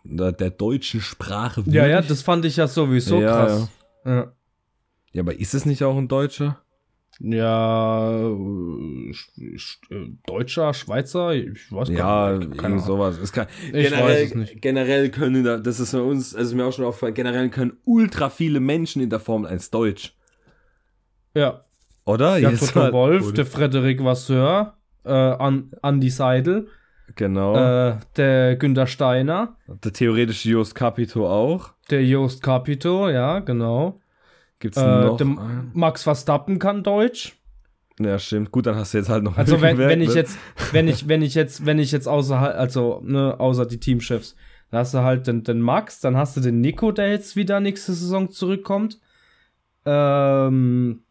der, 0.04 0.32
der 0.32 0.50
deutschen 0.50 1.00
Sprache. 1.00 1.62
Ja, 1.66 1.86
ja, 1.86 1.94
würdig. 1.96 2.08
das 2.08 2.22
fand 2.22 2.44
ich 2.44 2.56
ja 2.56 2.66
sowieso 2.66 3.20
Ja, 3.20 3.32
krass. 3.46 3.68
Ja. 4.04 4.32
Ja, 5.12 5.22
aber 5.22 5.34
ist 5.38 5.54
es 5.54 5.66
nicht 5.66 5.82
auch 5.82 5.96
ein 5.96 6.08
Deutscher? 6.08 6.60
Ja, 7.18 8.12
äh, 8.18 9.10
sch- 9.12 9.56
sch- 9.56 10.16
Deutscher, 10.26 10.72
Schweizer, 10.72 11.34
ich 11.34 11.70
weiß 11.70 11.88
Ja, 11.90 11.96
gar 11.96 12.32
nicht. 12.38 12.44
irgendwie 12.48 12.64
Ahnung. 12.64 12.78
sowas. 12.78 13.18
Es 13.18 13.30
kann, 13.32 13.46
Ich 13.66 13.72
generell, 13.72 14.04
weiß 14.22 14.28
es 14.30 14.34
nicht. 14.34 14.62
Generell 14.62 15.10
können 15.10 15.44
da, 15.44 15.58
das 15.58 15.80
ist 15.80 15.90
für 15.90 16.02
uns, 16.02 16.34
also 16.34 16.56
mir 16.56 16.64
auch 16.64 16.72
schon 16.72 16.86
aufgefallen, 16.86 17.12
generell 17.14 17.50
können 17.50 17.76
ultra 17.84 18.30
viele 18.30 18.60
Menschen 18.60 19.02
in 19.02 19.10
der 19.10 19.20
Formel 19.20 19.50
1 19.50 19.70
Deutsch. 19.70 20.16
Ja, 21.34 21.64
Oder? 22.06 22.40
der 22.40 22.50
Jetzt 22.52 22.72
Toto 22.72 22.92
Wolf, 22.92 23.34
der 23.34 23.44
Frederik 23.46 24.02
Vasseur, 24.02 24.78
äh, 25.04 25.10
an, 25.12 25.72
Andi 25.82 26.08
Seidel, 26.10 26.68
Genau. 27.20 27.54
äh, 27.54 27.98
der 28.16 28.56
Günter 28.56 28.86
Steiner, 28.86 29.54
der 29.68 29.92
theoretische 29.92 30.48
Jos 30.48 30.74
Capito 30.74 31.28
auch. 31.28 31.74
der 31.90 32.02
Jost 32.02 32.42
Capito, 32.42 33.10
ja, 33.10 33.40
genau. 33.40 34.00
Gibt's 34.58 34.78
Äh, 34.78 35.00
noch? 35.04 35.18
der? 35.18 35.26
Max 35.74 36.02
Verstappen 36.02 36.58
kann 36.58 36.82
Deutsch. 36.82 37.36
Ja, 38.00 38.18
stimmt. 38.18 38.52
Gut, 38.52 38.64
dann 38.64 38.76
hast 38.76 38.94
du 38.94 38.98
jetzt 38.98 39.10
halt 39.10 39.22
noch 39.22 39.36
Also 39.36 39.60
wenn, 39.60 39.76
wenn 39.76 40.00
ich 40.00 40.08
ne? 40.08 40.14
jetzt, 40.14 40.38
wenn 40.72 40.88
ich, 40.88 41.08
wenn 41.08 41.20
ich 41.20 41.34
jetzt, 41.34 41.66
wenn 41.66 41.78
ich 41.78 41.92
jetzt 41.92 42.08
außer, 42.08 42.38
also, 42.38 43.02
ne, 43.04 43.38
außer 43.38 43.66
die 43.66 43.78
Teamchefs, 43.78 44.34
dann 44.70 44.80
hast 44.80 44.94
du 44.94 45.00
halt 45.00 45.26
den, 45.26 45.44
den 45.44 45.60
Max, 45.60 46.00
dann 46.00 46.16
hast 46.16 46.38
du 46.38 46.40
den 46.40 46.62
Nico, 46.62 46.90
der 46.90 47.10
jetzt 47.10 47.36
wieder 47.36 47.60
nächste 47.60 47.92
Saison 47.92 48.30
zurückkommt. 48.30 48.98
Ähm, 49.84 51.02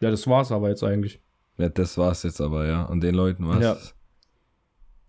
ja, 0.00 0.10
das 0.10 0.26
war's 0.26 0.50
aber 0.52 0.70
jetzt 0.70 0.82
eigentlich. 0.82 1.20
Ja, 1.58 1.68
das 1.68 1.98
war's 1.98 2.22
jetzt 2.22 2.40
aber, 2.40 2.66
ja. 2.66 2.86
An 2.86 3.00
den 3.02 3.14
Leuten 3.14 3.46
was. 3.46 3.62
Ja. 3.62 3.76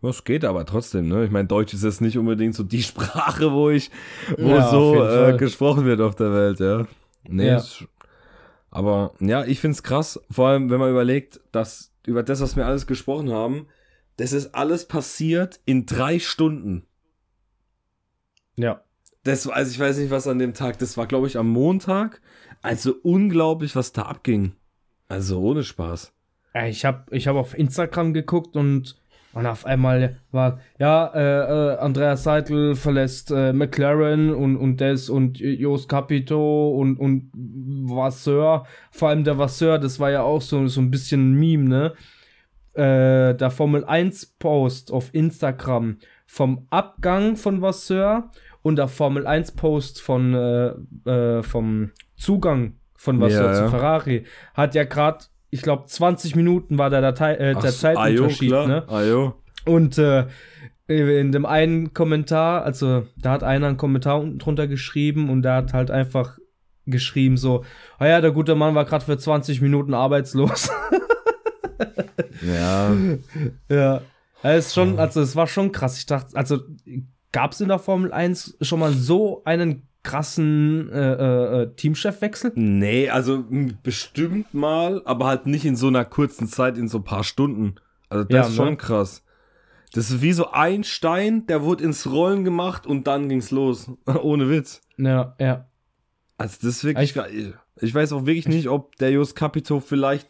Was 0.03 0.23
geht 0.25 0.43
aber 0.43 0.65
trotzdem, 0.65 1.07
ne? 1.07 1.23
Ich 1.23 1.31
meine, 1.31 1.47
Deutsch 1.47 1.73
ist 1.73 1.83
jetzt 1.83 2.01
nicht 2.01 2.17
unbedingt 2.17 2.53
so 2.55 2.63
die 2.63 2.83
Sprache, 2.89 3.51
wo 3.53 3.69
ich, 3.69 3.89
wo 4.37 4.49
Ja, 4.49 4.69
so 4.69 5.03
äh, 5.03 5.37
gesprochen 5.37 5.85
wird 5.85 6.01
auf 6.01 6.15
der 6.15 6.33
Welt, 6.33 6.59
ja. 6.59 6.85
Nee, 7.27 7.47
Ja. 7.47 7.57
ist- 7.57 7.85
aber 8.69 9.13
ja, 9.19 9.45
ich 9.45 9.59
find's 9.59 9.81
krass, 9.83 10.19
vor 10.31 10.47
allem 10.49 10.69
wenn 10.71 10.79
man 10.79 10.89
überlegt, 10.91 11.39
dass 11.51 11.93
über 12.05 12.21
das, 12.23 12.41
was 12.41 12.55
wir 12.55 12.65
alles 12.65 12.85
gesprochen 12.87 13.31
haben, 13.31 13.67
das 14.17 14.33
ist 14.33 14.53
alles 14.55 14.87
passiert 14.87 15.59
in 15.65 15.85
drei 15.85 16.19
Stunden. 16.19 16.85
Ja. 18.55 18.83
Das, 19.23 19.47
also 19.47 19.71
ich 19.71 19.79
weiß 19.79 19.97
nicht, 19.99 20.11
was 20.11 20.27
an 20.27 20.39
dem 20.39 20.53
Tag, 20.53 20.79
das 20.79 20.97
war 20.97 21.07
glaube 21.07 21.27
ich 21.27 21.37
am 21.37 21.47
Montag. 21.49 22.21
Also 22.61 22.95
unglaublich, 23.03 23.75
was 23.75 23.93
da 23.93 24.03
abging. 24.03 24.53
Also 25.07 25.39
ohne 25.41 25.63
Spaß. 25.63 26.11
Ich 26.67 26.83
habe 26.85 27.05
ich 27.15 27.27
hab 27.27 27.35
auf 27.35 27.57
Instagram 27.57 28.13
geguckt 28.13 28.55
und, 28.55 28.95
und 29.33 29.47
auf 29.47 29.65
einmal 29.65 30.17
war, 30.31 30.59
ja, 30.77 31.07
äh, 31.07 31.73
äh, 31.73 31.77
Andreas 31.77 32.23
Seidel 32.23 32.75
verlässt 32.75 33.31
äh, 33.31 33.51
McLaren 33.51 34.33
und, 34.33 34.57
und 34.57 34.79
das 34.79 35.09
und 35.09 35.39
Jos 35.39 35.87
Capito 35.87 36.69
und, 36.69 36.97
und 36.99 37.31
Vasseur. 37.33 38.65
Vor 38.91 39.09
allem 39.09 39.23
der 39.23 39.39
Vasseur, 39.39 39.79
das 39.79 39.99
war 39.99 40.11
ja 40.11 40.21
auch 40.21 40.41
so, 40.41 40.67
so 40.67 40.81
ein 40.81 40.91
bisschen 40.91 41.31
ein 41.31 41.39
Meme, 41.39 41.69
ne? 41.69 41.93
Äh, 42.75 43.35
der 43.35 43.51
Formel 43.51 43.85
1 43.85 44.37
Post 44.39 44.91
auf 44.91 45.13
Instagram 45.13 45.97
vom 46.25 46.65
Abgang 46.71 47.35
von 47.35 47.61
Vasseur 47.61 48.31
und 48.63 48.77
der 48.77 48.87
Formel 48.87 49.27
1 49.27 49.51
Post 49.51 50.01
von, 50.01 50.33
äh, 50.33 51.09
äh, 51.09 51.43
vom 51.43 51.91
Zugang 52.15 52.77
von 52.95 53.19
Vasseur 53.19 53.51
Ja, 53.51 53.65
zu. 53.65 53.69
Ferrari 53.69 54.25
hat 54.53 54.73
ja 54.73 54.85
gerade, 54.85 55.25
ich 55.53 55.61
glaube, 55.61 55.85
20 55.85 56.35
Minuten 56.35 56.79
war 56.79 56.89
der, 56.89 57.01
Datei, 57.01 57.35
äh, 57.35 57.53
der 57.53 57.71
Zeitunterschied, 57.71 58.51
Ajo, 58.51 58.65
klar. 58.65 58.67
ne? 58.67 58.89
Ajo. 58.89 59.35
Und 59.65 59.99
äh, 59.99 60.25
in 60.87 61.31
dem 61.31 61.45
einen 61.45 61.93
Kommentar, 61.93 62.63
also 62.63 63.05
da 63.17 63.31
hat 63.31 63.43
einer 63.43 63.67
einen 63.67 63.77
Kommentar 63.77 64.19
unten 64.19 64.39
drunter 64.39 64.67
geschrieben 64.67 65.29
und 65.29 65.43
der 65.43 65.53
hat 65.53 65.73
halt 65.73 65.91
einfach 65.91 66.39
geschrieben 66.85 67.37
so, 67.37 67.63
ah 67.99 68.07
ja, 68.07 68.19
der 68.19 68.31
gute 68.31 68.55
Mann 68.55 68.73
war 68.73 68.83
gerade 68.85 69.05
für 69.05 69.17
20 69.17 69.61
Minuten 69.61 69.93
arbeitslos. 69.93 70.69
Ja. 72.41 72.93
ja. 73.69 74.01
Es 74.41 74.67
ist 74.67 74.73
schon, 74.73 74.99
also 74.99 75.21
es 75.21 75.35
war 75.35 75.47
schon 75.47 75.71
krass. 75.71 75.97
Ich 75.97 76.05
dachte, 76.05 76.35
also 76.35 76.59
gab 77.31 77.53
es 77.53 77.61
in 77.61 77.69
der 77.69 77.79
Formel 77.79 78.11
1 78.11 78.57
schon 78.61 78.79
mal 78.79 78.91
so 78.91 79.43
einen 79.45 79.87
krassen 80.03 80.89
äh, 80.91 81.13
äh, 81.13 81.61
äh, 81.63 81.75
Teamchefwechsel? 81.75 82.51
Nee, 82.55 83.09
also 83.09 83.45
bestimmt 83.83 84.53
mal, 84.53 85.01
aber 85.05 85.25
halt 85.27 85.45
nicht 85.47 85.65
in 85.65 85.75
so 85.75 85.87
einer 85.87 86.05
kurzen 86.05 86.47
Zeit, 86.47 86.77
in 86.77 86.87
so 86.87 86.99
ein 86.99 87.03
paar 87.03 87.23
Stunden. 87.23 87.75
Also 88.09 88.25
das 88.25 88.35
Ja, 88.35 88.47
ist 88.47 88.55
schon 88.55 88.69
ne? 88.71 88.77
krass. 88.77 89.23
Das 89.93 90.09
ist 90.09 90.21
wie 90.21 90.33
so 90.33 90.51
ein 90.51 90.83
Stein, 90.83 91.45
der 91.47 91.63
wurde 91.63 91.83
ins 91.83 92.09
Rollen 92.11 92.43
gemacht 92.43 92.85
und 92.85 93.07
dann 93.07 93.29
ging's 93.29 93.51
los. 93.51 93.91
Ohne 94.05 94.49
Witz. 94.49 94.81
Ja, 94.97 95.35
ja. 95.39 95.67
Also 96.37 96.57
das 96.61 96.77
ist 96.77 96.83
wirklich 96.83 97.15
Ich-. 97.15 97.53
Ich 97.81 97.93
weiß 97.93 98.13
auch 98.13 98.25
wirklich 98.25 98.47
nicht, 98.47 98.69
ob 98.69 98.95
der 98.97 99.11
Jos 99.11 99.33
Capito 99.35 99.79
vielleicht. 99.79 100.27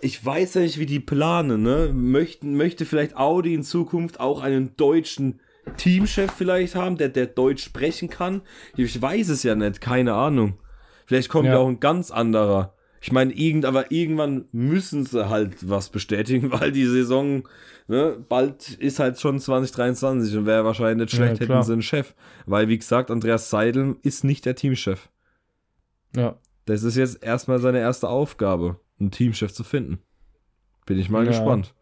Ich 0.00 0.24
weiß 0.24 0.54
ja 0.54 0.62
nicht, 0.62 0.78
wie 0.78 0.86
die 0.86 0.98
planen, 0.98 1.62
ne? 1.62 1.90
Möchten, 1.92 2.56
möchte 2.56 2.84
vielleicht 2.84 3.16
Audi 3.16 3.54
in 3.54 3.62
Zukunft 3.62 4.18
auch 4.18 4.42
einen 4.42 4.76
deutschen 4.76 5.40
Teamchef 5.76 6.30
vielleicht 6.32 6.74
haben, 6.74 6.96
der, 6.96 7.08
der 7.08 7.26
Deutsch 7.26 7.64
sprechen 7.64 8.08
kann? 8.08 8.42
Ich 8.76 9.00
weiß 9.00 9.28
es 9.28 9.42
ja 9.42 9.54
nicht, 9.54 9.80
keine 9.80 10.14
Ahnung. 10.14 10.58
Vielleicht 11.06 11.28
kommt 11.28 11.46
ja, 11.46 11.52
Ja. 11.54 11.58
auch 11.58 11.68
ein 11.68 11.80
ganz 11.80 12.10
anderer. 12.10 12.74
Ich 13.00 13.12
meine, 13.12 13.32
irgend, 13.32 13.64
aber 13.64 13.92
irgendwann 13.92 14.46
müssen 14.50 15.06
sie 15.06 15.28
halt 15.28 15.68
was 15.68 15.88
bestätigen, 15.90 16.50
weil 16.52 16.72
die 16.72 16.86
Saison, 16.86 17.48
ne, 17.86 18.16
bald 18.28 18.70
ist 18.74 18.98
halt 18.98 19.20
schon 19.20 19.38
2023 19.38 20.36
und 20.36 20.46
wäre 20.46 20.64
wahrscheinlich 20.64 21.04
nicht 21.06 21.12
Ja, 21.12 21.16
schlecht, 21.26 21.40
hätten 21.40 21.52
klar. 21.52 21.62
sie 21.62 21.72
einen 21.74 21.82
Chef. 21.82 22.14
Weil, 22.46 22.68
wie 22.68 22.78
gesagt, 22.78 23.10
Andreas 23.10 23.50
Seidel 23.50 23.96
ist 24.02 24.24
nicht 24.24 24.44
der 24.46 24.56
Teamchef. 24.56 25.08
Ja. 26.16 26.38
Das 26.66 26.82
ist 26.82 26.96
jetzt 26.96 27.22
erstmal 27.22 27.60
seine 27.60 27.78
erste 27.78 28.08
Aufgabe, 28.08 28.80
einen 29.00 29.10
Teamchef 29.10 29.52
zu 29.52 29.64
finden. 29.64 30.00
Bin 30.84 30.98
ich 30.98 31.08
mal 31.08 31.22
Ja. 31.24 31.30
gespannt. 31.30 31.74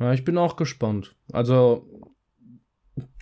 Ja, 0.00 0.12
ich 0.12 0.24
bin 0.24 0.38
auch 0.38 0.56
gespannt. 0.56 1.14
Also, 1.32 1.86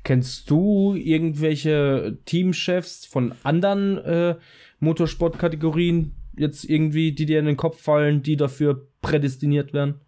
kennst 0.05 0.51
du 0.51 0.95
irgendwelche 0.95 2.19
Teamchefs 2.25 3.07
von 3.07 3.35
anderen 3.43 3.99
äh, 3.99 4.37
Motorsportkategorien 4.81 6.15
jetzt 6.37 6.65
irgendwie, 6.65 7.13
die 7.13 7.27
dir 7.27 7.39
in 7.39 7.47
den 7.47 7.57
Kopf 7.57 7.81
fallen, 7.81 8.23
die 8.23 8.37
dafür 8.37 8.87
prädestiniert 9.01 9.73
werden? 9.73 10.01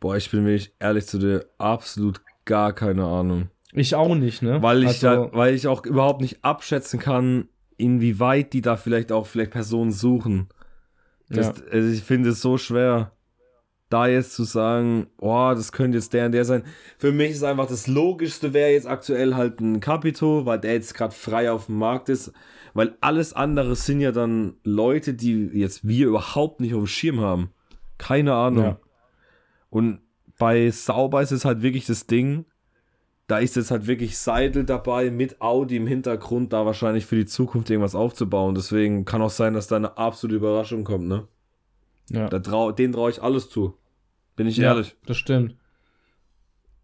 Boah, 0.00 0.16
ich 0.16 0.30
bin 0.30 0.44
wirklich 0.44 0.72
ehrlich 0.80 1.06
zu 1.06 1.18
dir, 1.18 1.46
absolut 1.58 2.20
gar 2.44 2.72
keine 2.74 3.04
Ahnung. 3.04 3.48
Ich 3.72 3.94
auch 3.94 4.14
nicht, 4.14 4.42
ne? 4.42 4.62
Weil 4.62 4.82
ich, 4.82 5.04
also, 5.04 5.06
da, 5.06 5.30
weil 5.32 5.54
ich 5.54 5.66
auch 5.66 5.84
überhaupt 5.84 6.20
nicht 6.20 6.44
abschätzen 6.44 7.00
kann, 7.00 7.48
inwieweit 7.76 8.52
die 8.52 8.60
da 8.60 8.76
vielleicht 8.76 9.10
auch 9.10 9.26
vielleicht 9.26 9.50
Personen 9.50 9.90
suchen. 9.90 10.48
Das, 11.28 11.46
Ja. 11.46 11.64
also 11.72 11.88
ich 11.92 12.02
finde 12.02 12.30
es 12.30 12.40
so 12.40 12.58
schwer, 12.58 13.12
da 13.94 14.08
jetzt 14.08 14.32
zu 14.32 14.42
sagen, 14.42 15.06
boah, 15.18 15.54
das 15.54 15.70
könnte 15.70 15.98
jetzt 15.98 16.12
der 16.12 16.26
und 16.26 16.32
der 16.32 16.44
sein. 16.44 16.64
Für 16.98 17.12
mich 17.12 17.30
ist 17.30 17.44
einfach 17.44 17.68
das 17.68 17.86
Logischste 17.86 18.52
wäre 18.52 18.72
jetzt 18.72 18.88
aktuell 18.88 19.36
halt 19.36 19.60
ein 19.60 19.78
Capito, 19.78 20.44
weil 20.46 20.58
der 20.58 20.72
jetzt 20.72 20.94
gerade 20.94 21.14
frei 21.14 21.52
auf 21.52 21.66
dem 21.66 21.78
Markt 21.78 22.08
ist. 22.08 22.32
Weil 22.74 22.96
alles 23.00 23.34
andere 23.34 23.76
sind 23.76 24.00
ja 24.00 24.10
dann 24.10 24.54
Leute, 24.64 25.14
die 25.14 25.46
jetzt 25.52 25.86
wir 25.86 26.08
überhaupt 26.08 26.60
nicht 26.60 26.74
auf 26.74 26.80
dem 26.80 26.86
Schirm 26.88 27.20
haben. 27.20 27.50
Keine 27.96 28.34
Ahnung. 28.34 28.64
Ja. 28.64 28.80
Und 29.70 30.00
bei 30.40 30.68
Sauber 30.72 31.22
ist 31.22 31.30
es 31.30 31.44
halt 31.44 31.62
wirklich 31.62 31.86
das 31.86 32.08
Ding, 32.08 32.46
da 33.28 33.38
ist 33.38 33.54
jetzt 33.54 33.70
halt 33.70 33.86
wirklich 33.86 34.18
Seidel 34.18 34.64
dabei 34.64 35.12
mit 35.12 35.40
Audi 35.40 35.76
im 35.76 35.86
Hintergrund, 35.86 36.52
da 36.52 36.66
wahrscheinlich 36.66 37.06
für 37.06 37.16
die 37.16 37.26
Zukunft 37.26 37.70
irgendwas 37.70 37.94
aufzubauen. 37.94 38.56
Deswegen 38.56 39.04
kann 39.04 39.22
auch 39.22 39.30
sein, 39.30 39.54
dass 39.54 39.68
da 39.68 39.76
eine 39.76 39.96
absolute 39.96 40.36
Überraschung 40.36 40.82
kommt, 40.82 41.06
ne? 41.06 41.28
ja. 42.10 42.28
Da 42.28 42.40
trau, 42.40 42.72
denen 42.72 42.92
traue 42.92 43.10
ich 43.10 43.22
alles 43.22 43.48
zu. 43.48 43.74
Bin 44.36 44.46
ich 44.46 44.56
ja, 44.56 44.72
ehrlich. 44.74 44.96
das 45.06 45.16
stimmt. 45.16 45.56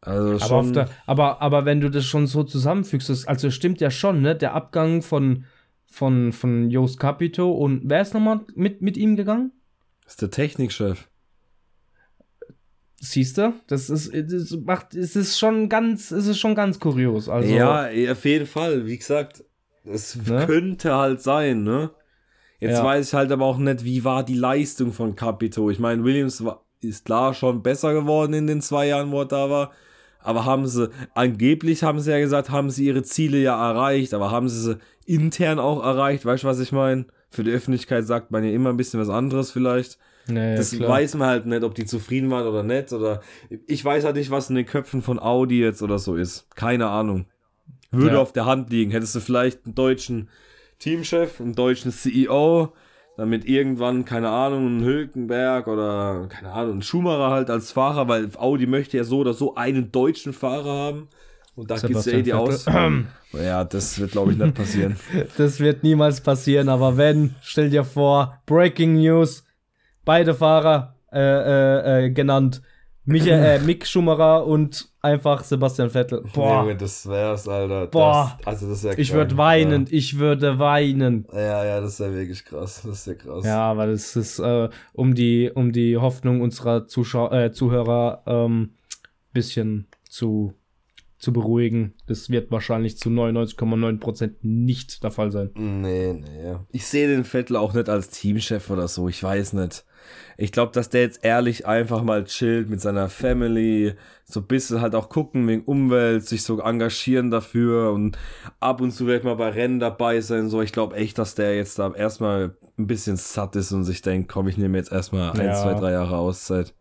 Also 0.03 0.33
Aber, 0.45 0.63
schon. 0.65 0.73
der, 0.73 0.89
aber, 1.07 1.43
aber 1.43 1.65
wenn 1.67 1.81
du 1.81 1.91
das 1.91 2.07
schon 2.07 2.27
so 2.27 2.43
zusammenfügst, 2.43 3.09
das, 3.11 3.27
also 3.27 3.51
stimmt 3.51 3.81
ja 3.81 3.91
schon, 3.91 4.23
ne? 4.23 4.35
Der 4.35 4.55
Abgang 4.55 5.03
von, 5.03 5.45
von, 5.87 6.33
von 6.33 6.71
Jos 6.71 6.97
Capito 6.97 7.51
und 7.53 7.83
wer 7.85 8.01
ist 8.01 8.15
nochmal 8.15 8.41
mit, 8.55 8.81
mit 8.83 8.97
ihm 8.97 9.17
gegangen? 9.17 9.53
ist 10.07 10.23
der 10.23 10.31
Technikchef. 10.31 11.09
Siehst 12.97 13.39
du? 13.39 13.55
Das 13.67 13.89
ist, 13.89 14.13
das 14.15 14.51
macht, 14.65 14.95
es 14.95 15.17
ist 15.17 15.39
schon 15.39 15.69
ganz, 15.69 16.11
es 16.11 16.27
ist 16.27 16.39
schon 16.39 16.55
ganz 16.55 16.79
kurios. 16.81 17.29
Also, 17.29 17.55
ja, 17.55 17.89
auf 18.11 18.25
jeden 18.25 18.47
Fall. 18.47 18.87
Wie 18.87 18.99
gesagt, 18.99 19.43
es 19.85 20.17
Ne? 20.17 20.45
könnte 20.47 20.95
halt 20.95 21.23
sein, 21.23 21.63
ne? 21.63 21.91
Jetzt 22.59 22.79
Ja. 22.79 22.85
weiß 22.85 23.09
ich 23.09 23.15
halt 23.15 23.33
aber 23.33 23.47
auch 23.47 23.57
nicht, 23.57 23.85
wie 23.85 24.05
war 24.05 24.23
die 24.23 24.35
Leistung 24.35 24.93
von 24.93 25.15
Capito. 25.17 25.71
Ich 25.71 25.79
meine, 25.79 26.05
Williams 26.05 26.45
war, 26.45 26.63
ist 26.83 27.05
klar 27.05 27.35
schon 27.35 27.63
besser 27.63 27.93
geworden 27.93 28.33
in 28.35 28.47
den 28.47 28.61
zwei 28.61 28.87
Jahren, 28.89 29.11
wo 29.11 29.21
er 29.21 29.27
da 29.27 29.51
war. 29.51 29.73
Aber 30.23 30.45
haben 30.45 30.67
sie, 30.67 30.91
angeblich 31.15 31.83
haben 31.83 32.01
sie 32.01 32.11
ja 32.11 32.19
gesagt, 32.19 32.51
haben 32.51 32.71
sie 32.71 32.85
ihre 32.87 33.03
Ziele 33.03 33.39
ja 33.39 33.71
erreicht, 33.71 34.13
aber 34.13 34.31
haben 34.31 34.49
sie 34.49 34.61
sie 34.61 34.77
intern 35.07 35.59
auch 35.59 35.83
erreicht? 35.83 36.27
Weißt 36.27 36.43
du, 36.45 36.49
was 36.49 36.61
ich 36.61 36.73
meine? 36.73 37.07
Für 37.31 37.43
die 37.45 37.53
Öffentlichkeit 37.53 38.07
sagt 38.07 38.31
man 38.31 38.45
ja 38.45 38.51
immer 38.51 38.71
ein 38.71 38.77
bisschen 38.77 39.01
was 39.01 39.09
anderes 39.09 39.51
vielleicht. 39.51 39.99
nee, 40.27 40.57
Das 40.57 40.73
klar. 40.73 40.91
weiß 40.91 41.15
man 41.15 41.29
halt 41.29 41.47
nicht, 41.47 41.63
ob 41.63 41.75
die 41.75 41.87
zufrieden 41.87 42.31
waren 42.31 42.47
oder 42.47 42.63
nicht. 42.63 42.93
Oder 42.93 43.23
ich 43.67 43.83
weiß 43.85 44.05
halt 44.05 44.17
nicht, 44.17 44.31
was 44.31 44.51
in 44.51 44.57
den 44.57 44.67
Köpfen 44.67 45.01
von 45.01 45.19
Audi 45.19 45.61
jetzt 45.61 45.81
oder 45.83 45.99
so 45.99 46.17
ist. 46.17 46.47
Keine 46.55 46.89
Ahnung. 46.89 47.25
Würde 47.91 48.17
Ja. 48.17 48.21
auf 48.23 48.33
der 48.33 48.45
Hand 48.47 48.71
liegen. 48.71 48.91
Hättest 48.91 49.15
du 49.15 49.21
vielleicht 49.21 49.65
einen 49.65 49.75
deutschen 49.75 50.29
Teamchef, 50.81 51.41
einen 51.41 51.55
deutschen 51.55 51.93
CEO, 51.93 52.73
damit 53.21 53.45
irgendwann, 53.45 54.07
keine 54.07 54.31
Ahnung, 54.31 54.67
einen 54.67 54.83
Hülkenberg 54.83 55.67
oder, 55.67 56.27
keine 56.31 56.53
Ahnung, 56.53 56.73
einen 56.73 56.83
Schumacher 56.83 57.31
halt 57.31 57.51
als 57.51 57.71
Fahrer, 57.71 58.09
weil 58.09 58.31
Audi 58.39 58.67
möchte 58.67 58.97
ja 58.97 59.05
so 59.05 59.19
oder 59.19 59.35
so 59.35 59.57
einen 59.57 59.93
deutschen 59.93 60.33
Fahrer 60.33 60.73
haben. 60.73 61.09
Und 61.55 61.71
da 61.71 61.77
geht's 61.77 62.07
ja 62.07 62.13
eh 62.15 62.23
die 62.23 62.33
aus. 62.33 62.65
Ja, 63.33 63.63
das 63.63 64.01
wird, 64.01 64.11
glaube 64.11 64.33
ich, 64.33 64.39
nicht 64.39 64.55
passieren. 64.55 64.97
Das 65.37 65.61
wird 65.61 65.85
niemals 65.85 66.23
passieren, 66.23 66.69
aber 66.71 66.97
wenn, 66.97 67.35
stell 67.43 67.69
dir 67.69 67.85
vor, 67.85 68.41
Breaking 68.47 68.95
News, 68.95 69.45
beide 70.05 70.35
Fahrer 70.35 70.97
äh, 71.13 71.21
äh, 71.21 72.07
äh, 72.07 72.11
genannt, 72.11 72.63
Michael, 73.11 73.45
äh, 73.45 73.59
Mick 73.61 73.87
Schumacher 73.87 74.47
und 74.47 74.89
einfach 75.03 75.43
Sebastian 75.45 75.91
Vettel. 75.91 76.23
Boah, 76.33 76.63
Junge, 76.63 76.77
das 76.77 77.09
wär's, 77.09 77.49
Alter. 77.49 77.87
Boah. 77.89 78.37
Das, 78.39 78.47
also, 78.47 78.69
das 78.69 78.79
ist 78.79 78.85
ja 78.85 78.99
ich 78.99 79.13
würde 79.13 79.37
weinen, 79.37 79.87
ich 79.91 80.19
würde 80.19 80.59
weinen. 80.59 81.27
Ja. 81.33 81.41
ja, 81.41 81.65
ja, 81.65 81.81
das 81.81 81.95
ist 81.95 82.01
ja 82.01 82.13
wirklich 82.13 82.45
krass. 82.45 82.83
Das 82.85 83.01
ist 83.01 83.07
ja 83.07 83.15
krass. 83.15 83.45
Ja, 83.45 83.61
aber 83.63 83.87
das 83.87 84.17
ist, 84.17 84.39
äh, 84.39 84.69
um 84.93 85.15
die, 85.15 85.51
um 85.53 85.73
die 85.73 85.97
Hoffnung 85.97 86.41
unserer 86.41 86.87
Zuschau 86.87 87.31
äh, 87.31 87.53
Zuhörer 87.53 88.23
ähm, 88.27 88.75
bisschen 89.33 89.87
zu, 90.09 90.55
zu 91.19 91.33
beruhigen. 91.33 91.95
Das 92.07 92.31
wird 92.31 92.51
wahrscheinlich 92.51 92.99
zu 92.99 93.11
99,9% 93.11 94.37
nicht 94.43 95.03
der 95.03 95.11
Fall 95.11 95.31
sein. 95.31 95.51
Nee, 95.55 96.13
nee. 96.13 96.57
Ich 96.71 96.87
sehe 96.87 97.09
den 97.09 97.25
Vettel 97.25 97.57
auch 97.57 97.75
nicht 97.75 97.89
als 97.89 98.11
Teamchef 98.11 98.71
oder 98.71 98.89
so. 98.89 99.09
Ich 99.09 99.23
weiß 99.23 99.55
nicht. 99.55 99.85
Ich 100.37 100.53
glaube, 100.53 100.73
dass 100.73 100.89
der 100.89 101.03
jetzt 101.03 101.25
ehrlich 101.25 101.67
einfach 101.67 102.03
mal 102.03 102.25
chillt 102.25 102.71
mit 102.71 102.81
seiner 102.81 103.09
Family, 103.09 103.95
so 104.25 104.41
ein 104.41 104.47
bisschen 104.47 104.81
halt 104.81 104.95
auch 104.95 105.09
gucken 105.09 105.47
wegen 105.47 105.65
Umwelt, 105.65 106.27
sich 106.27 106.43
so 106.43 106.61
engagieren 106.61 107.31
dafür 107.31 107.93
und 107.93 108.17
ab 108.59 108.81
und 108.81 108.91
zu 108.93 109.05
vielleicht 109.05 109.25
mal 109.25 109.37
bei 109.37 109.51
Rennen 109.51 109.81
dabei 109.81 110.21
sein. 110.21 110.49
So, 110.49 110.63
ich 110.63 110.73
glaube 110.73 110.97
echt, 110.97 111.19
dass 111.19 111.35
der 111.35 111.57
jetzt 111.57 111.79
da 111.79 111.93
erstmal 111.93 112.57
ein 112.79 112.87
bisschen 112.87 113.17
satt 113.17 113.57
ist 113.57 113.73
und 113.73 113.85
sich 113.85 114.01
denkt, 114.03 114.31
komm, 114.31 114.49
ich 114.49 114.57
nehme 114.57 114.79
jetzt 114.79 114.93
erstmal 114.93 115.33
ein, 115.33 115.47
Ja. 115.47 115.55
zwei, 115.55 115.75
drei 115.75 115.93
Jahre 115.93 116.17
Auszeit. 116.17 116.75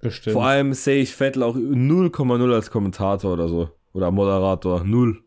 Bestimmt. 0.00 0.34
Vor 0.34 0.44
allem 0.44 0.72
sehe 0.72 1.02
ich 1.02 1.14
Vettel 1.14 1.42
auch 1.42 1.56
0,0 1.56 2.54
als 2.54 2.70
Kommentator 2.70 3.32
oder 3.32 3.48
so. 3.48 3.70
Oder 3.92 4.10
Moderator, 4.10 4.84
null. 4.84 5.22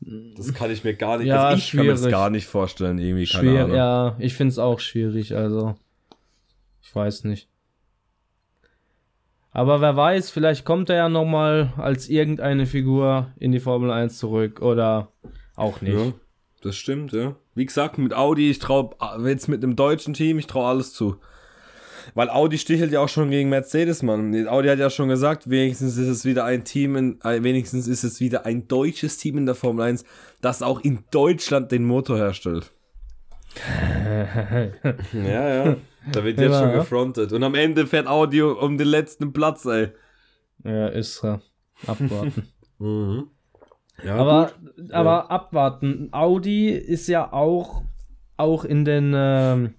Das 0.00 0.54
kann 0.54 0.70
ich 0.70 0.84
mir 0.84 0.94
gar 0.94 1.18
nicht, 1.18 1.26
Ja, 1.26 1.48
also 1.48 1.58
ich 1.58 1.72
kann 1.72 1.84
mir 1.84 1.90
das 1.92 2.00
schwierig. 2.00 2.12
gar 2.12 2.30
nicht 2.30 2.46
vorstellen, 2.46 2.98
irgendwie, 2.98 3.26
keine 3.26 3.50
Schwer, 3.50 3.64
Ahnung. 3.64 3.76
ja, 3.76 4.16
ich 4.20 4.34
finde 4.34 4.52
es 4.52 4.58
auch 4.58 4.78
schwierig, 4.80 5.34
also 5.34 5.74
ich 6.82 6.94
weiß 6.94 7.24
nicht. 7.24 7.48
Aber 9.50 9.80
wer 9.80 9.96
weiß, 9.96 10.30
vielleicht 10.30 10.64
kommt 10.64 10.88
er 10.90 10.96
ja 10.96 11.08
noch 11.08 11.24
mal 11.24 11.72
als 11.76 12.08
irgendeine 12.08 12.66
Figur 12.66 13.32
in 13.38 13.50
die 13.50 13.60
Formel 13.60 13.90
1 13.90 14.18
zurück 14.18 14.60
oder 14.62 15.08
auch 15.56 15.80
nicht. 15.80 15.94
Ja, 15.94 16.12
das 16.62 16.76
stimmt, 16.76 17.12
ja. 17.12 17.34
Wie 17.54 17.66
gesagt, 17.66 17.98
mit 17.98 18.14
Audi, 18.14 18.50
ich 18.50 18.60
traue 18.60 18.90
jetzt 19.26 19.48
mit 19.48 19.64
einem 19.64 19.74
deutschen 19.74 20.14
Team, 20.14 20.38
ich 20.38 20.46
traue 20.46 20.68
alles 20.68 20.92
zu. 20.92 21.16
Weil 22.14 22.30
Audi 22.30 22.58
stichelt 22.58 22.92
ja 22.92 23.00
auch 23.00 23.08
schon 23.08 23.30
gegen 23.30 23.48
Mercedes, 23.48 24.02
Mann. 24.02 24.48
Audi 24.48 24.68
hat 24.68 24.78
ja 24.78 24.90
schon 24.90 25.08
gesagt, 25.08 25.48
wenigstens 25.50 25.96
ist 25.96 26.08
es 26.08 26.24
wieder 26.24 26.44
ein 26.44 26.64
Team, 26.64 26.96
in, 26.96 27.20
äh, 27.22 27.42
wenigstens 27.42 27.86
ist 27.88 28.04
es 28.04 28.20
wieder 28.20 28.46
ein 28.46 28.66
deutsches 28.68 29.16
Team 29.18 29.38
in 29.38 29.46
der 29.46 29.54
Formel 29.54 29.84
1, 29.84 30.04
das 30.40 30.62
auch 30.62 30.80
in 30.80 31.00
Deutschland 31.10 31.70
den 31.72 31.84
Motor 31.84 32.16
herstellt. 32.18 32.72
ja, 35.12 35.64
ja. 35.64 35.76
Da 36.12 36.24
wird 36.24 36.38
jetzt 36.38 36.52
Ja. 36.52 36.60
schon 36.62 36.72
gefrontet. 36.72 37.32
Und 37.32 37.42
am 37.42 37.54
Ende 37.54 37.86
fährt 37.86 38.06
Audi 38.06 38.42
um 38.42 38.78
den 38.78 38.88
letzten 38.88 39.32
Platz, 39.32 39.64
ey. 39.66 39.88
ja, 40.64 40.88
ist 40.88 41.22
er. 41.24 41.40
Abwarten. 41.86 42.48
Mhm. 42.80 43.26
Ja, 44.04 44.14
aber 44.14 44.52
gut. 44.76 44.92
aber 44.92 45.32
abwarten. 45.32 46.10
Audi 46.12 46.68
ist 46.70 47.08
ja 47.08 47.32
auch 47.32 47.82
auch 48.36 48.64
in 48.64 48.84
den 48.84 49.12
ähm, 49.16 49.74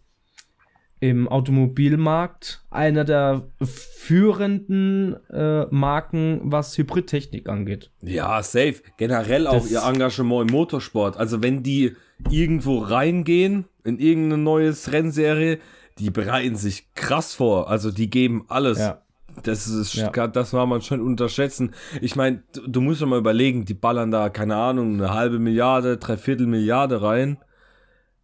im 1.02 1.28
Automobilmarkt 1.30 2.62
einer 2.72 3.06
der 3.06 3.48
führenden 3.62 5.16
äh, 5.30 5.66
Marken, 5.72 6.42
was 6.44 6.78
Hybridtechnik 6.78 7.48
angeht. 7.48 7.92
Ja, 8.02 8.42
safe. 8.44 8.76
Generell 8.98 9.48
auch 9.48 9.54
Das- 9.62 9.72
ihr 9.72 9.82
Engagement 9.84 10.50
im 10.50 10.56
Motorsport. 10.56 11.18
Also 11.18 11.42
wenn 11.42 11.64
die 11.64 11.96
irgendwo 12.30 12.80
reingehen 12.80 13.66
in 13.84 14.00
irgendeine 14.00 14.42
neues 14.44 14.92
Rennserie, 14.92 15.60
die 16.00 16.10
bereiten 16.12 16.56
sich 16.56 16.94
krass 16.96 17.34
vor. 17.34 17.70
Also 17.70 17.92
die 17.92 18.10
geben 18.10 18.46
alles. 18.50 18.80
Ja. 18.80 19.02
Das 19.44 19.68
ist, 19.68 19.94
Ja. 19.94 20.28
das 20.28 20.52
war 20.54 20.66
man 20.66 20.82
schon 20.82 21.00
unterschätzen. 21.02 21.72
Ich 22.02 22.16
meine, 22.18 22.44
du, 22.68 22.82
musst 22.82 23.00
schon 23.00 23.10
mal 23.10 23.20
überlegen, 23.20 23.64
die 23.64 23.74
ballern 23.74 24.12
da, 24.12 24.28
keine 24.30 24.56
Ahnung, 24.56 24.96
eine 24.96 25.14
halbe 25.14 25.40
Milliarde, 25.40 25.98
dreiviertel 25.98 26.46
Milliarde 26.48 27.02
rein. 27.02 27.38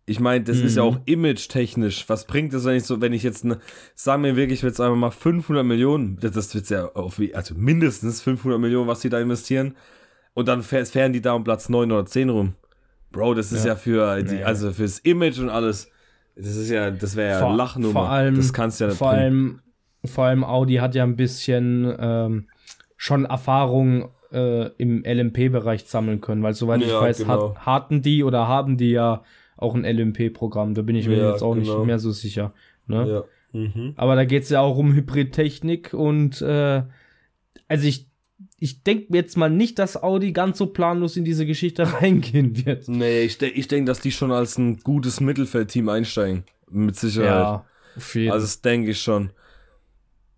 Ich 0.07 0.19
meine, 0.19 0.43
das 0.43 0.57
ist 0.59 0.77
ja 0.77 0.83
Mhm. 0.83 0.89
auch 0.89 0.99
image-technisch. 1.05 2.07
Was 2.07 2.25
bringt 2.27 2.53
das, 2.53 2.63
wenn 2.65 2.75
ich 2.75 2.83
so, 2.83 3.01
wenn 3.01 3.11
ich 3.13 3.23
jetzt, 3.23 3.43
ne, 3.43 3.57
sagen 3.95 4.23
wir 4.23 4.35
wirklich, 4.35 4.61
jetzt 4.61 4.79
einfach 4.79 4.95
mal 4.95 5.09
500 5.09 5.65
Millionen, 5.65 6.17
das, 6.21 6.53
wird 6.53 6.69
ja 6.69 6.85
auf, 6.93 7.17
wie- 7.19 7.33
also 7.33 7.55
mindestens 7.55 8.21
500 8.21 8.59
Millionen, 8.59 8.87
was 8.87 8.99
die 8.99 9.09
da 9.09 9.19
investieren. 9.19 9.75
Und 10.35 10.47
dann 10.47 10.61
fähr- 10.61 10.85
fahren 10.85 11.11
die 11.13 11.21
da 11.21 11.33
um 11.33 11.43
Platz 11.43 11.69
9 11.69 11.91
oder 11.91 12.05
10 12.05 12.29
rum. 12.29 12.53
Bro, 13.11 13.33
das 13.33 13.51
ist 13.51 13.63
ja, 13.65 13.71
Ja. 13.71 13.75
für, 13.77 14.21
die, 14.21 14.35
Nee. 14.35 14.43
also 14.43 14.71
fürs 14.71 14.99
Image 14.99 15.39
und 15.39 15.49
alles. 15.49 15.89
Das 16.35 16.55
ist 16.55 16.69
ja, 16.69 16.91
das 16.91 17.15
wäre 17.15 17.31
ja 17.31 17.39
Vor- 17.39 17.55
Lachnummer. 17.55 17.93
vor 17.93 18.09
allem- 18.09 18.35
das 18.35 18.51
kannst 18.53 18.79
ja 18.81 18.89
Vor 18.91 19.09
allem, 19.09 19.61
vor 20.05 20.25
allem 20.25 20.43
Audi 20.43 20.75
hat 20.75 20.93
ja 20.93 21.03
ein 21.03 21.15
bisschen 21.15 21.95
ähm, 21.97 22.47
schon 22.97 23.25
Erfahrung 23.25 24.09
äh, 24.31 24.67
im 24.77 25.03
LMP-Bereich 25.05 25.85
sammeln 25.85 26.19
können, 26.19 26.43
weil 26.43 26.53
soweit 26.53 26.81
ich 26.81 26.89
Ja, 26.89 26.99
weiß, 27.01 27.19
genau. 27.19 27.55
hat, 27.55 27.65
hatten 27.65 28.01
die 28.01 28.23
oder 28.23 28.47
haben 28.49 28.75
die 28.75 28.91
ja 28.91 29.23
auch 29.57 29.75
ein 29.75 29.85
LMP-Programm. 29.85 30.73
Da 30.73 30.81
bin 30.81 30.95
ich 30.95 31.07
mir 31.07 31.17
Ja, 31.17 31.31
jetzt 31.31 31.41
auch 31.41 31.55
genau. 31.55 31.77
nicht 31.79 31.87
mehr 31.87 31.99
so 31.99 32.11
sicher. 32.11 32.53
Ne? 32.87 33.07
Ja. 33.53 33.59
Mhm. 33.59 33.93
Aber 33.95 34.15
da 34.15 34.25
geht 34.25 34.43
es 34.43 34.49
ja 34.49 34.61
auch 34.61 34.77
um 34.77 34.93
Hybridtechnik 34.93 35.93
und 35.93 36.41
äh, 36.41 36.83
also 37.67 37.87
ich, 37.87 38.09
ich 38.59 38.83
denke 38.83 39.15
jetzt 39.15 39.37
mal 39.37 39.49
nicht, 39.49 39.79
dass 39.79 40.01
Audi 40.01 40.33
ganz 40.33 40.57
so 40.57 40.67
planlos 40.67 41.15
in 41.17 41.23
diese 41.23 41.45
Geschichte 41.45 41.91
reingehen 42.01 42.65
wird. 42.65 42.87
Nee, 42.89 43.23
ich, 43.23 43.37
de 43.37 43.49
ich 43.49 43.67
denke, 43.67 43.85
dass 43.87 44.01
die 44.01 44.11
schon 44.11 44.31
als 44.31 44.57
ein 44.57 44.77
gutes 44.77 45.19
Mittelfeldteam 45.21 45.89
einsteigen. 45.89 46.43
Mit 46.69 46.95
Sicherheit. 46.95 47.29
Ja, 47.29 47.65
auf 47.95 48.15
jeden 48.15 48.31
Also 48.31 48.45
das 48.45 48.61
denke 48.61 48.91
ich 48.91 48.99
schon. 48.99 49.29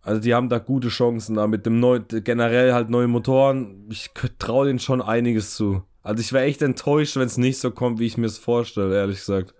Also 0.01 0.21
die 0.21 0.33
haben 0.33 0.47
da 0.49 0.59
gute 0.59 0.87
Chancen 0.89 1.35
da 1.35 1.47
mit 1.47 1.65
dem 1.65 1.79
neu 1.79 1.99
generell 1.99 2.73
halt 2.73 2.89
neue 2.89 3.07
Motoren. 3.07 3.87
Ich 3.89 4.11
traue 4.39 4.67
denen 4.67 4.79
schon 4.79 5.01
einiges 5.01 5.55
zu. 5.55 5.83
Also 6.07 6.21
ich 6.21 6.33
wäre 6.33 6.45
echt 6.45 6.61
enttäuscht, 6.61 7.15
wenn 7.17 7.27
es 7.27 7.37
nicht 7.37 7.59
so 7.59 7.71
kommt, 7.71 7.99
wie 7.99 8.05
ich 8.05 8.17
mir 8.17 8.25
es 8.27 8.37
vorstelle, 8.37 8.95
ehrlich 8.95 9.19
gesagt. 9.19 9.53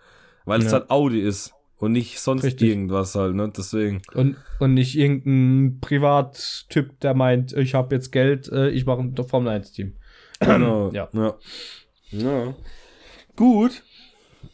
Weil 0.45 0.59
es 0.61 0.67
Ja. 0.67 0.79
halt 0.79 0.89
Audi 0.89 1.19
ist 1.21 1.53
und 1.77 1.91
nicht 1.91 2.19
sonst 2.19 2.43
Richtig. 2.43 2.69
irgendwas 2.69 3.15
halt, 3.15 3.35
ne? 3.35 3.51
Deswegen. 3.55 4.01
Und, 4.13 4.37
und 4.59 4.73
nicht 4.73 4.97
irgendein 4.97 5.79
Privattyp, 5.81 6.99
der 7.01 7.13
meint, 7.13 7.53
ich 7.53 7.73
habe 7.73 7.93
jetzt 7.95 8.11
Geld, 8.11 8.49
äh, 8.51 8.69
ich 8.69 8.85
mache 8.85 9.01
ein 9.01 9.15
Formel 9.27 9.49
1 9.49 9.71
Team. 9.73 9.93
Genau. 10.39 10.89
Ja. 10.93 11.09
ja. 11.13 11.35
Ja. 12.11 12.55
Gut. 13.35 13.83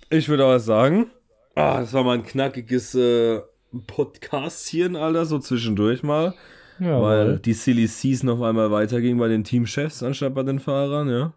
Ich 0.09 0.27
würde 0.29 0.43
aber 0.45 0.59
sagen, 0.59 1.11
ah, 1.55 1.79
das 1.79 1.93
war 1.93 2.03
mal 2.03 2.17
ein 2.17 2.23
knackiges 2.23 2.95
äh, 2.95 3.41
Podcastchen, 3.87 4.95
Alter, 4.95 5.25
so 5.25 5.39
zwischendurch 5.39 6.03
mal. 6.03 6.33
Ja, 6.79 6.99
weil 7.01 7.37
die 7.39 7.53
Silly 7.53 7.85
Season 7.87 8.29
auf 8.29 8.41
einmal 8.41 8.71
weiterging 8.71 9.17
bei 9.19 9.27
den 9.27 9.43
Teamchefs 9.43 10.01
anstatt 10.01 10.33
bei 10.33 10.41
den 10.43 10.59
Fahrern, 10.59 11.07
ja. 11.09 11.33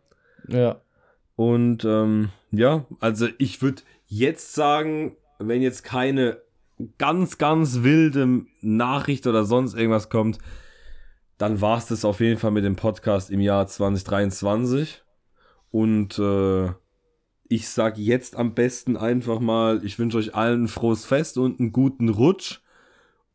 Ja. 0.48 0.80
Und 1.37 1.85
ähm, 1.85 2.30
ja, 2.50 2.87
also 3.00 3.28
ich 3.38 3.61
würde 3.61 3.82
jetzt 4.06 4.54
sagen, 4.54 5.16
wenn 5.38 5.62
jetzt 5.62 5.85
keine 5.85 6.40
ganz, 6.98 7.38
ganz 7.38 7.82
wilde 7.82 8.46
Nachricht 8.61 9.26
oder 9.26 9.44
sonst 9.44 9.74
irgendwas 9.74 10.09
kommt, 10.09 10.38
dann 11.38 11.61
war 11.61 11.78
es 11.78 11.87
das 11.87 12.04
auf 12.04 12.20
jeden 12.20 12.38
Fall 12.38 12.50
mit 12.50 12.64
dem 12.64 12.76
Podcast 12.76 13.30
im 13.30 13.40
Jahr 13.40 13.66
2023. 13.66 15.02
Und 15.70 16.18
äh, 16.18 16.70
ich 17.48 17.68
sag 17.68 17.98
jetzt 17.98 18.37
am 18.37 18.54
besten 18.54 18.96
einfach 18.96 19.40
mal, 19.40 19.85
ich 19.85 19.98
wünsche 19.98 20.18
euch 20.18 20.35
allen 20.35 20.64
ein 20.64 20.68
frohes 20.68 21.04
Fest 21.04 21.38
und 21.38 21.61
einen 21.61 21.72
guten 21.72 22.09
Rutsch. 22.09 22.61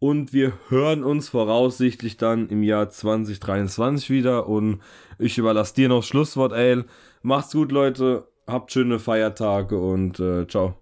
Und 0.02 0.34
wir 0.34 0.54
hören 0.70 1.04
uns 1.04 1.30
voraussichtlich 1.30 2.18
dann 2.18 2.50
im 2.50 2.64
Jahr 2.64 2.90
2023 2.90 4.10
wieder. 4.10 4.48
Und 4.48 4.82
ich 5.20 5.38
überlasse 5.38 5.76
dir 5.76 5.90
noch 5.90 5.98
das 5.98 6.08
Schlusswort, 6.08 6.54
ey. 6.54 6.84
Macht's 7.22 7.54
gut, 7.54 7.72
Leute. 7.72 8.28
Habt 8.48 8.72
schöne 8.72 8.98
Feiertage 8.98 9.78
und 9.78 10.20
äh, 10.20 10.48
ciao. 10.48 10.74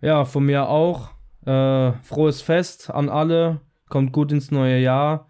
Ja, 0.00 0.24
von 0.24 0.46
mir 0.46 0.70
auch. 0.70 1.10
Äh, 1.44 1.92
frohes 2.02 2.40
Fest 2.40 2.88
an 2.88 3.10
alle. 3.10 3.60
Kommt 3.90 4.12
gut 4.12 4.32
ins 4.32 4.50
neue 4.50 4.78
Jahr. 4.78 5.28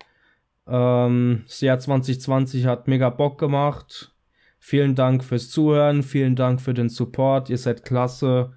Ähm, 0.68 1.42
das 1.48 1.62
Jahr 1.62 1.80
2020 1.80 2.66
hat 2.66 2.86
mega 2.86 3.10
Bock 3.10 3.40
gemacht. 3.40 4.14
Vielen 4.60 4.94
Dank 4.94 5.24
fürs 5.24 5.50
Zuhören. 5.50 6.04
Vielen 6.04 6.36
Dank 6.36 6.60
für 6.60 6.74
den 6.74 6.90
Support. 6.90 7.50
Ihr 7.50 7.58
seid 7.58 7.84
klasse. 7.84 8.52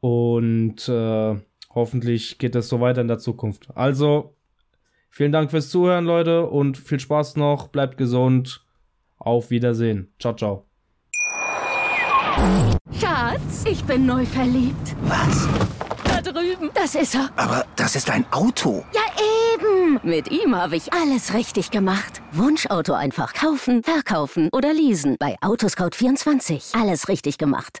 Und 0.00 0.86
äh, 0.90 1.36
hoffentlich 1.74 2.38
geht 2.38 2.54
es 2.54 2.68
so 2.68 2.80
weiter 2.80 3.00
in 3.00 3.08
der 3.08 3.18
Zukunft. 3.18 3.68
Also, 3.74 4.36
vielen 5.10 5.32
Dank 5.32 5.50
fürs 5.50 5.70
Zuhören, 5.70 6.04
Leute. 6.04 6.46
Und 6.46 6.78
viel 6.78 7.00
Spaß 7.00 7.36
noch. 7.36 7.68
Bleibt 7.68 7.96
gesund. 7.96 8.64
Auf 9.18 9.50
Wiedersehen. 9.50 10.12
Ciao, 10.18 10.34
ciao. 10.34 10.66
Schatz, 12.98 13.64
ich 13.70 13.84
bin 13.84 14.06
neu 14.06 14.24
verliebt. 14.26 14.96
Was? 15.02 15.48
Da 16.04 16.20
drüben. 16.20 16.70
Das 16.74 16.94
ist 16.94 17.14
er. 17.14 17.30
Aber 17.36 17.64
das 17.76 17.94
ist 17.94 18.10
ein 18.10 18.24
Auto. 18.32 18.84
Ja, 18.92 19.02
eben. 19.54 20.00
Mit 20.02 20.30
ihm 20.30 20.56
habe 20.56 20.76
ich 20.76 20.92
alles 20.92 21.34
richtig 21.34 21.70
gemacht. 21.70 22.20
Wunschauto 22.32 22.94
einfach 22.94 23.32
kaufen, 23.34 23.82
verkaufen 23.82 24.48
oder 24.52 24.72
leasen. 24.72 25.16
Bei 25.18 25.36
Autoscout24. 25.40 26.80
Alles 26.80 27.08
richtig 27.08 27.38
gemacht. 27.38 27.80